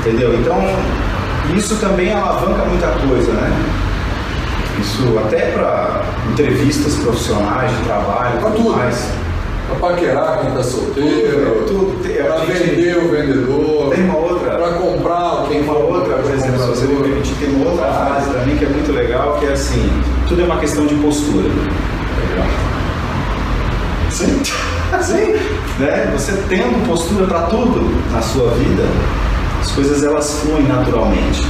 Entendeu? 0.00 0.34
Então, 0.38 0.58
isso 1.56 1.76
também 1.76 2.12
alavanca 2.12 2.62
muita 2.66 2.88
coisa, 3.08 3.32
né? 3.32 3.50
Isso 4.78 5.02
até 5.24 5.52
para 5.52 6.02
entrevistas 6.30 6.96
profissionais 6.96 7.70
de 7.74 7.82
trabalho, 7.84 8.38
Pra 8.40 8.50
tudo 8.50 8.70
mais. 8.76 9.08
Pra 9.66 9.88
paquerar 9.88 10.40
quem 10.42 10.50
tá 10.50 10.62
solteiro, 10.62 11.64
Tudo, 11.66 11.96
tudo. 11.96 12.04
pra 12.22 12.34
A 12.34 12.38
gente- 12.44 12.68
vender 12.68 12.98
o 12.98 13.10
vendedor, 13.10 13.94
Tem 13.94 14.04
uma 14.04 14.16
outra. 14.18 14.50
pra 14.58 14.72
comprar 14.74 15.46
quem 15.48 15.60
Tem 15.60 15.62
uma 15.62 15.78
outra, 15.78 16.16
por 16.16 16.34
exemplo, 16.34 16.58
se 16.60 16.66
você 16.68 16.86
me 16.86 16.96
permitir, 17.02 17.34
tem 17.36 17.48
uma 17.54 17.70
outra 17.70 17.86
frase 17.86 18.30
também 18.30 18.58
que 18.58 18.64
é 18.66 18.68
muito 18.68 18.92
legal, 18.92 19.38
que 19.40 19.46
é 19.46 19.52
assim, 19.52 19.90
tudo 20.28 20.42
é 20.42 20.44
uma 20.44 20.58
questão 20.58 20.84
de 20.86 20.94
postura. 20.96 21.48
Sim, 24.14 24.40
sim. 25.02 25.34
Né? 25.80 26.08
Você 26.12 26.32
tendo 26.48 26.86
postura 26.86 27.26
para 27.26 27.42
tudo 27.42 27.80
na 28.12 28.22
sua 28.22 28.50
vida, 28.52 28.84
as 29.60 29.72
coisas 29.72 30.04
elas 30.04 30.38
fluem 30.38 30.62
naturalmente. 30.62 31.44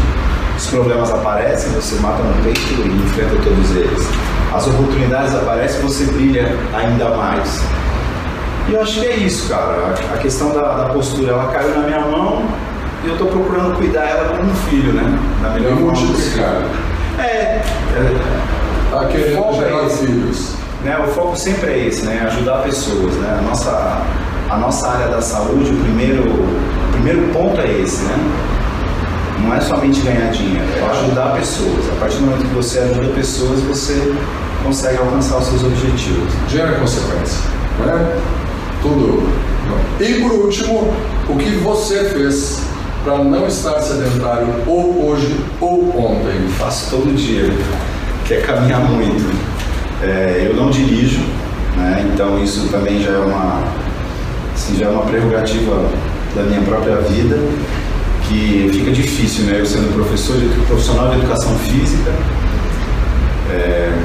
Os 0.57 0.66
problemas 0.68 1.11
aparecem, 1.11 1.72
você 1.72 1.96
mata 1.96 2.22
no 2.22 2.42
peito 2.42 2.59
e 2.59 3.05
enfrenta 3.05 3.37
todos 3.42 3.77
eles. 3.77 4.09
As 4.55 4.66
oportunidades 4.66 5.35
aparecem, 5.35 5.83
você 5.83 6.05
brilha 6.07 6.57
ainda 6.72 7.11
mais. 7.11 7.61
E 8.68 8.72
eu 8.72 8.81
acho 8.81 8.98
que 9.00 9.07
é 9.09 9.16
isso, 9.16 9.50
cara. 9.50 9.94
A 10.14 10.16
questão 10.16 10.55
da, 10.55 10.74
da 10.74 10.85
postura, 10.87 11.33
ela 11.33 11.53
caiu 11.53 11.74
na 11.74 11.87
minha 11.87 12.00
mão 12.00 12.46
e 13.05 13.09
eu 13.09 13.12
estou 13.12 13.27
procurando 13.29 13.77
cuidar 13.77 14.05
ela 14.05 14.38
como 14.38 14.50
um 14.50 14.55
filho, 14.70 14.94
né? 14.94 15.18
Da 15.42 15.50
melhor 15.50 15.77
forma 15.77 15.92
possível. 15.92 16.44
É, 17.18 17.22
é, 17.22 17.64
Tá 18.90 19.07
querendo 19.07 19.37
Foco 19.37 19.62
é 19.62 19.68
gerar 19.68 19.90
filhos. 19.90 20.63
Né, 20.85 20.99
o 21.03 21.09
foco 21.09 21.35
sempre 21.37 21.70
é 21.70 21.87
esse, 21.87 22.05
né? 22.05 22.23
Ajudar 22.27 22.62
pessoas, 22.62 23.14
né? 23.14 23.38
A 23.38 23.42
nossa, 23.42 24.03
a 24.51 24.57
nossa 24.59 24.88
área 24.88 25.09
da 25.09 25.20
saúde, 25.20 25.73
o 25.73 25.77
primeiro, 25.83 26.23
o 26.23 26.92
primeiro 26.92 27.23
ponto 27.33 27.59
é 27.61 27.81
esse, 27.81 28.03
né? 28.03 28.16
Não 29.40 29.55
é 29.55 29.61
somente 29.61 30.01
ganhar 30.03 30.31
dinheiro, 30.31 30.66
é 30.79 30.90
ajudar 30.90 31.33
pessoas. 31.33 31.88
A 31.97 32.01
partir 32.01 32.16
do 32.18 32.27
momento 32.27 32.47
que 32.47 32.55
você 32.55 32.79
ajuda 32.81 33.09
pessoas, 33.14 33.61
você 33.61 34.14
consegue 34.62 34.99
alcançar 34.99 35.38
os 35.38 35.47
seus 35.47 35.64
objetivos. 35.64 36.33
Gera 36.49 36.79
consequência, 36.79 37.40
né? 37.81 38.20
Tudo. 38.83 39.27
E 39.99 40.20
por 40.20 40.33
último, 40.33 40.94
o 41.29 41.37
que 41.37 41.51
você 41.57 42.05
fez 42.05 42.61
para 43.03 43.18
não 43.18 43.47
estar 43.47 43.81
sedentário 43.81 44.49
ou 44.66 45.09
hoje 45.09 45.35
ou 45.61 45.88
ontem? 45.97 46.47
faço 46.59 46.90
todo 46.90 47.14
dia, 47.14 47.51
que 48.27 48.35
é 48.35 48.40
caminhar 48.42 48.81
muito. 48.81 49.54
É, 50.05 50.47
eu 50.47 50.55
não 50.55 50.69
dirijo, 50.69 51.21
né? 51.77 52.07
então 52.12 52.43
isso 52.45 52.69
também 52.69 53.03
já 53.03 53.12
é 53.12 53.19
uma, 53.19 53.64
assim, 54.55 54.77
já 54.77 54.85
é 54.85 54.88
uma 54.90 55.01
prerrogativa 55.01 55.88
da 56.35 56.43
minha 56.43 56.61
própria 56.61 56.97
vida, 56.97 57.38
que 58.29 58.69
fica 58.71 58.90
difícil, 58.90 59.45
né? 59.45 59.61
Eu 59.61 59.64
sendo 59.64 59.95
professor 59.95 60.37
de 60.37 60.47
profissional 60.67 61.09
de 61.09 61.21
educação 61.21 61.59
física, 61.61 62.12
é, 63.51 63.99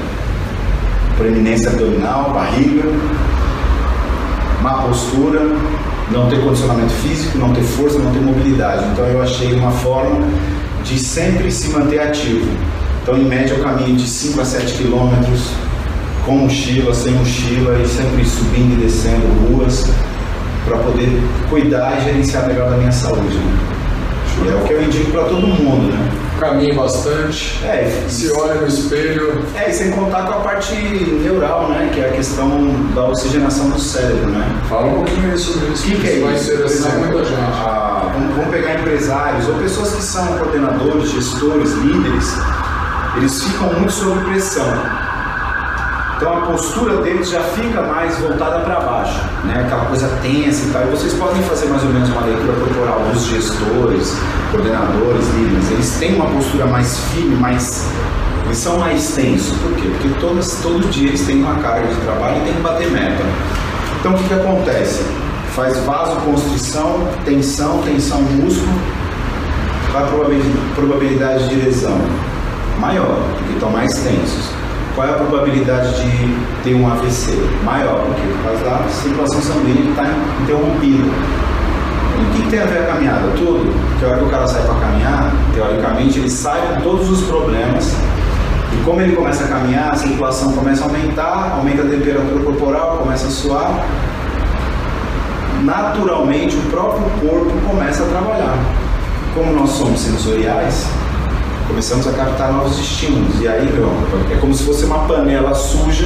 preeminência 1.18 1.70
abdominal, 1.70 2.32
barriga, 2.32 2.84
má 4.62 4.84
postura, 4.84 5.42
não 6.12 6.30
ter 6.30 6.42
condicionamento 6.42 6.94
físico, 6.94 7.38
não 7.38 7.52
ter 7.52 7.64
força, 7.64 8.00
não 8.00 8.14
ter 8.14 8.22
mobilidade. 8.22 8.86
Então 8.94 9.06
eu 9.06 9.22
achei 9.22 9.54
uma 9.54 9.72
forma 9.72 10.26
de 10.82 10.98
sempre 10.98 11.52
se 11.52 11.70
manter 11.72 12.00
ativo. 12.00 12.50
Então 13.04 13.18
em 13.18 13.26
média 13.26 13.54
eu 13.54 13.62
caminho 13.62 13.98
de 13.98 14.08
5 14.08 14.40
a 14.40 14.46
7 14.46 14.76
quilômetros 14.76 15.52
com 16.30 16.38
mochila, 16.38 16.94
sem 16.94 17.12
mochila 17.14 17.80
e 17.80 17.88
sempre 17.88 18.24
subindo 18.24 18.80
e 18.80 18.84
descendo 18.84 19.26
ruas 19.48 19.90
para 20.64 20.78
poder 20.78 21.10
cuidar 21.50 21.98
e 21.98 22.04
gerenciar 22.04 22.46
melhor 22.46 22.70
da 22.70 22.78
minha 22.78 22.92
saúde. 22.92 23.36
Né? 23.36 24.52
É 24.52 24.56
o 24.56 24.64
que 24.64 24.74
eu 24.74 24.84
indico 24.84 25.12
para 25.12 25.24
todo 25.24 25.42
mundo, 25.42 25.92
né? 25.92 26.12
Caminhe 26.40 26.74
bastante, 26.74 27.60
é, 27.66 28.06
se 28.08 28.32
olha 28.32 28.62
no 28.62 28.68
espelho. 28.68 29.44
É, 29.56 29.72
e 29.72 29.74
sem 29.74 29.90
contar 29.90 30.28
com 30.28 30.34
a 30.34 30.42
parte 30.42 30.76
neural, 30.76 31.68
né? 31.70 31.90
Que 31.92 32.00
é 32.00 32.10
a 32.10 32.12
questão 32.12 32.50
da 32.94 33.06
oxigenação 33.08 33.72
do 33.72 33.80
cérebro, 33.80 34.30
né? 34.30 34.48
Fala 34.70 34.86
um 34.86 34.94
pouquinho 34.98 35.38
sobre 35.38 35.74
isso. 35.74 35.88
O 35.88 35.92
que, 35.92 36.00
que, 36.00 36.08
é 36.08 36.20
vai 36.22 36.36
isso? 36.36 36.54
interessar 36.54 36.96
muita 37.00 37.26
gente. 37.26 37.40
A, 37.40 38.12
vamos, 38.14 38.36
vamos 38.36 38.52
pegar 38.52 38.80
empresários 38.80 39.50
ou 39.50 39.56
pessoas 39.56 39.96
que 39.96 40.04
são 40.04 40.28
coordenadores, 40.38 41.10
gestores, 41.10 41.72
líderes, 41.74 42.34
eles 43.18 43.44
ficam 43.44 43.74
muito 43.74 43.92
sob 43.92 44.24
pressão 44.26 45.09
então 46.20 46.38
a 46.38 46.42
postura 46.42 46.98
deles 46.98 47.30
já 47.30 47.40
fica 47.40 47.82
mais 47.82 48.20
voltada 48.20 48.60
para 48.60 48.82
baixo, 48.82 49.22
né? 49.46 49.64
aquela 49.66 49.86
coisa 49.86 50.06
tensa 50.22 50.68
e 50.68 50.72
tal. 50.74 50.82
E 50.82 50.88
vocês 50.88 51.14
podem 51.14 51.42
fazer 51.44 51.68
mais 51.68 51.82
ou 51.82 51.90
menos 51.92 52.10
uma 52.10 52.26
leitura 52.26 52.60
corporal 52.60 53.00
dos 53.14 53.24
gestores, 53.24 54.18
coordenadores, 54.52 55.26
líderes. 55.30 55.72
Eles 55.72 55.92
têm 55.98 56.16
uma 56.16 56.26
postura 56.26 56.66
mais 56.66 56.98
firme, 57.14 57.38
mais. 57.38 57.88
Eles 58.44 58.58
são 58.58 58.78
mais 58.80 59.16
tensos. 59.16 59.58
Por 59.60 59.72
quê? 59.76 59.88
Porque 59.88 60.10
todas, 60.20 60.60
todo 60.62 60.92
dia 60.92 61.08
eles 61.08 61.26
têm 61.26 61.42
uma 61.42 61.56
carga 61.56 61.88
de 61.88 62.02
trabalho 62.02 62.42
e 62.42 62.42
têm 62.42 62.54
que 62.54 62.62
bater 62.62 62.92
meta. 62.92 63.24
Então 64.02 64.12
o 64.12 64.16
que, 64.18 64.26
que 64.26 64.34
acontece? 64.34 65.06
Faz 65.56 65.78
vasoconstrição, 65.86 67.08
tensão, 67.24 67.82
tensão 67.84 68.22
músculo, 68.24 68.78
a 69.96 70.76
probabilidade 70.76 71.48
de 71.48 71.56
lesão? 71.56 71.98
Maior, 72.78 73.24
porque 73.38 73.54
estão 73.54 73.70
mais 73.70 73.94
tensos 74.00 74.59
qual 75.00 75.08
é 75.08 75.12
a 75.12 75.14
probabilidade 75.14 75.94
de 75.96 76.62
ter 76.62 76.76
um 76.76 76.86
AVC? 76.86 77.32
Maior, 77.64 78.04
porque 78.04 78.22
por 78.22 78.44
causa 78.44 78.64
da 78.66 78.90
circulação 78.90 79.42
sanguínea 79.42 79.84
que 79.84 79.90
está 79.92 80.04
interrompida. 80.44 81.08
E 82.18 82.22
o 82.22 82.30
que, 82.34 82.50
tem 82.50 82.60
a 82.60 82.66
ver 82.66 82.80
a 82.80 82.88
caminhada? 82.88 83.30
Tudo. 83.38 83.74
Que 83.98 84.04
a 84.04 84.10
hora 84.10 84.18
que 84.18 84.26
o 84.26 84.30
cara 84.30 84.46
sai 84.46 84.62
para 84.62 84.76
caminhar, 84.76 85.32
teoricamente, 85.54 86.20
ele 86.20 86.30
sai 86.30 86.60
com 86.68 86.82
todos 86.82 87.10
os 87.10 87.22
problemas. 87.30 87.96
E 88.74 88.84
como 88.84 89.00
ele 89.00 89.16
começa 89.16 89.46
a 89.46 89.48
caminhar, 89.48 89.94
a 89.94 89.96
circulação 89.96 90.52
começa 90.52 90.84
a 90.84 90.88
aumentar, 90.88 91.54
aumenta 91.54 91.84
a 91.84 91.86
temperatura 91.86 92.44
corporal, 92.44 92.98
começa 92.98 93.28
a 93.28 93.32
suar. 93.32 93.86
Naturalmente, 95.64 96.58
o 96.58 96.62
próprio 96.64 97.06
corpo 97.22 97.54
começa 97.66 98.04
a 98.04 98.08
trabalhar. 98.08 98.58
Como 99.34 99.54
nós 99.54 99.70
somos 99.70 100.02
sensoriais, 100.02 100.90
começamos 101.70 102.08
a 102.08 102.12
captar 102.12 102.52
novos 102.52 102.78
estímulos. 102.80 103.40
E 103.40 103.48
aí, 103.48 103.72
meu, 103.72 103.90
é 104.34 104.38
como 104.42 104.54
se 104.54 104.64
fosse 104.64 104.84
uma 104.86 105.08
panela 105.08 105.54
suja 105.54 106.06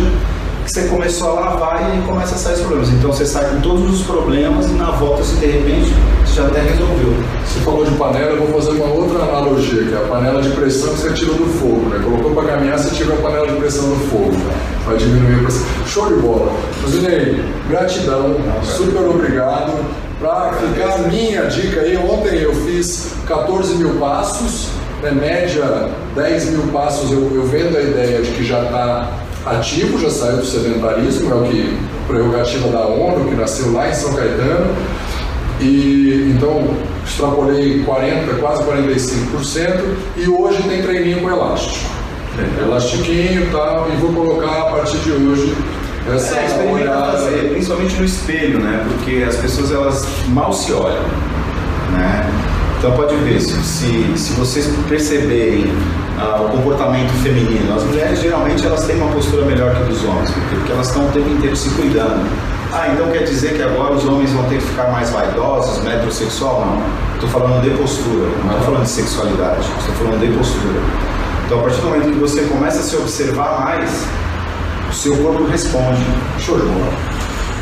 que 0.63 0.71
você 0.71 0.87
começou 0.87 1.31
a 1.31 1.39
lavar 1.41 1.97
e 1.97 2.01
começa 2.03 2.35
a 2.35 2.37
sair 2.37 2.53
os 2.53 2.59
problemas. 2.59 2.89
Então 2.89 3.11
você 3.11 3.25
sai 3.25 3.49
com 3.49 3.61
todos 3.61 3.99
os 3.99 4.05
problemas 4.05 4.69
e 4.69 4.73
na 4.73 4.91
volta, 4.91 5.23
se 5.23 5.35
de 5.35 5.45
repente, 5.45 5.93
você 6.25 6.35
já 6.35 6.47
até 6.47 6.61
resolveu. 6.61 7.13
Você 7.45 7.59
falou 7.61 7.85
de 7.85 7.91
panela, 7.95 8.31
eu 8.31 8.45
vou 8.45 8.61
fazer 8.61 8.77
uma 8.81 8.93
outra 8.93 9.23
analogia, 9.23 9.83
que 9.83 9.93
é 9.93 9.97
a 9.97 10.07
panela 10.07 10.41
de 10.41 10.49
pressão 10.51 10.93
que 10.93 10.99
você 10.99 11.13
tira 11.13 11.33
do 11.33 11.45
fogo. 11.59 11.89
Né? 11.89 12.01
Colocou 12.03 12.31
para 12.33 12.55
caminhar, 12.55 12.77
você 12.77 12.95
tira 12.95 13.13
a 13.13 13.17
panela 13.17 13.47
de 13.47 13.55
pressão 13.55 13.89
do 13.89 13.95
fogo. 14.09 14.33
Vai 14.85 14.97
diminuir 14.97 15.35
a 15.35 15.43
pressão. 15.43 15.65
Show 15.85 16.07
de 16.07 16.21
bola. 16.21 16.53
Josinei, 16.81 17.43
gratidão, 17.69 18.35
super 18.63 19.03
obrigado. 19.03 19.73
Para 20.19 20.53
ficar 20.53 20.93
a 20.93 20.97
minha 21.09 21.43
dica 21.47 21.81
aí, 21.81 21.97
ontem 21.97 22.37
eu 22.37 22.53
fiz 22.55 23.11
14 23.27 23.75
mil 23.75 23.95
passos 23.95 24.69
né, 25.03 25.11
média 25.11 25.89
10 26.15 26.49
mil 26.51 26.67
passos, 26.71 27.11
eu, 27.11 27.31
eu 27.35 27.45
vendo 27.45 27.77
a 27.77 27.81
ideia 27.81 28.21
de 28.21 28.31
que 28.31 28.43
já 28.43 28.63
está 28.63 29.11
ativo, 29.45 29.99
já 29.99 30.09
saiu 30.09 30.37
do 30.37 30.45
sedentarismo, 30.45 31.31
é 31.31 31.35
o 31.35 31.43
que 31.43 31.77
prerrogativa 32.07 32.69
da 32.69 32.85
ONU, 32.85 33.29
que 33.29 33.35
nasceu 33.35 33.73
lá 33.73 33.89
em 33.89 33.93
São 33.93 34.13
Caetano, 34.13 34.73
e 35.59 36.33
então 36.33 36.75
extrapolei 37.05 37.83
40, 37.83 38.33
quase 38.35 38.63
45%, 38.63 39.81
e 40.17 40.29
hoje 40.29 40.63
tem 40.63 40.81
treininho 40.81 41.21
com 41.21 41.29
elástico. 41.29 41.93
Elastiquinho 42.59 43.43
e 43.43 43.49
tal, 43.51 43.89
e 43.91 43.95
vou 43.97 44.13
colocar 44.13 44.61
a 44.61 44.65
partir 44.71 44.97
de 44.97 45.11
hoje 45.11 45.55
essa 46.11 46.35
é, 46.35 46.71
olhada. 46.71 47.11
Fazer, 47.11 47.49
principalmente 47.51 47.95
no 47.95 48.05
espelho, 48.05 48.59
né? 48.59 48.85
Porque 48.87 49.23
as 49.23 49.35
pessoas 49.35 49.71
elas 49.71 50.07
mal 50.29 50.51
se 50.51 50.73
olham, 50.73 51.03
né? 51.91 52.25
Então 52.83 52.97
pode 52.97 53.15
ver, 53.15 53.39
se, 53.39 53.55
se, 53.63 54.33
vocês 54.33 54.67
perceberem 54.89 55.71
ah, 56.19 56.41
o 56.41 56.49
comportamento 56.49 57.13
feminino, 57.23 57.73
as 57.73 57.81
mulheres 57.81 58.19
geralmente 58.19 58.65
elas 58.65 58.85
têm 58.85 58.97
uma 58.97 59.09
postura 59.09 59.45
melhor 59.45 59.73
que 59.73 59.83
dos 59.83 60.03
homens, 60.03 60.29
porque, 60.31 60.69
elas 60.69 60.87
estão 60.87 61.05
o 61.05 61.11
tempo 61.13 61.29
inteiro 61.29 61.55
se 61.55 61.69
cuidando. 61.69 62.29
Ah, 62.73 62.89
então 62.91 63.09
quer 63.09 63.23
dizer 63.23 63.53
que 63.53 63.61
agora 63.61 63.93
os 63.93 64.03
homens 64.03 64.33
vão 64.33 64.43
ter 64.49 64.55
que 64.57 64.65
ficar 64.65 64.91
mais 64.91 65.09
vaidosos, 65.11 65.81
metrosexual? 65.81 66.65
Não. 66.65 67.13
Estou 67.13 67.29
falando 67.29 67.61
de 67.61 67.69
postura, 67.69 68.27
não 68.43 68.51
estou 68.51 68.65
falando 68.65 68.83
de 68.83 68.89
sexualidade, 68.89 69.61
estou 69.79 69.95
falando 69.95 70.19
de 70.19 70.37
postura. 70.37 70.81
Então 71.45 71.59
a 71.59 71.63
partir 71.63 71.79
do 71.79 71.87
momento 71.87 72.11
que 72.11 72.19
você 72.19 72.41
começa 72.41 72.79
a 72.79 72.83
se 72.83 72.97
observar 72.97 73.61
mais, 73.61 74.05
o 74.89 74.93
seu 74.93 75.15
corpo 75.15 75.45
responde. 75.45 76.03
Bola. 76.45 77.12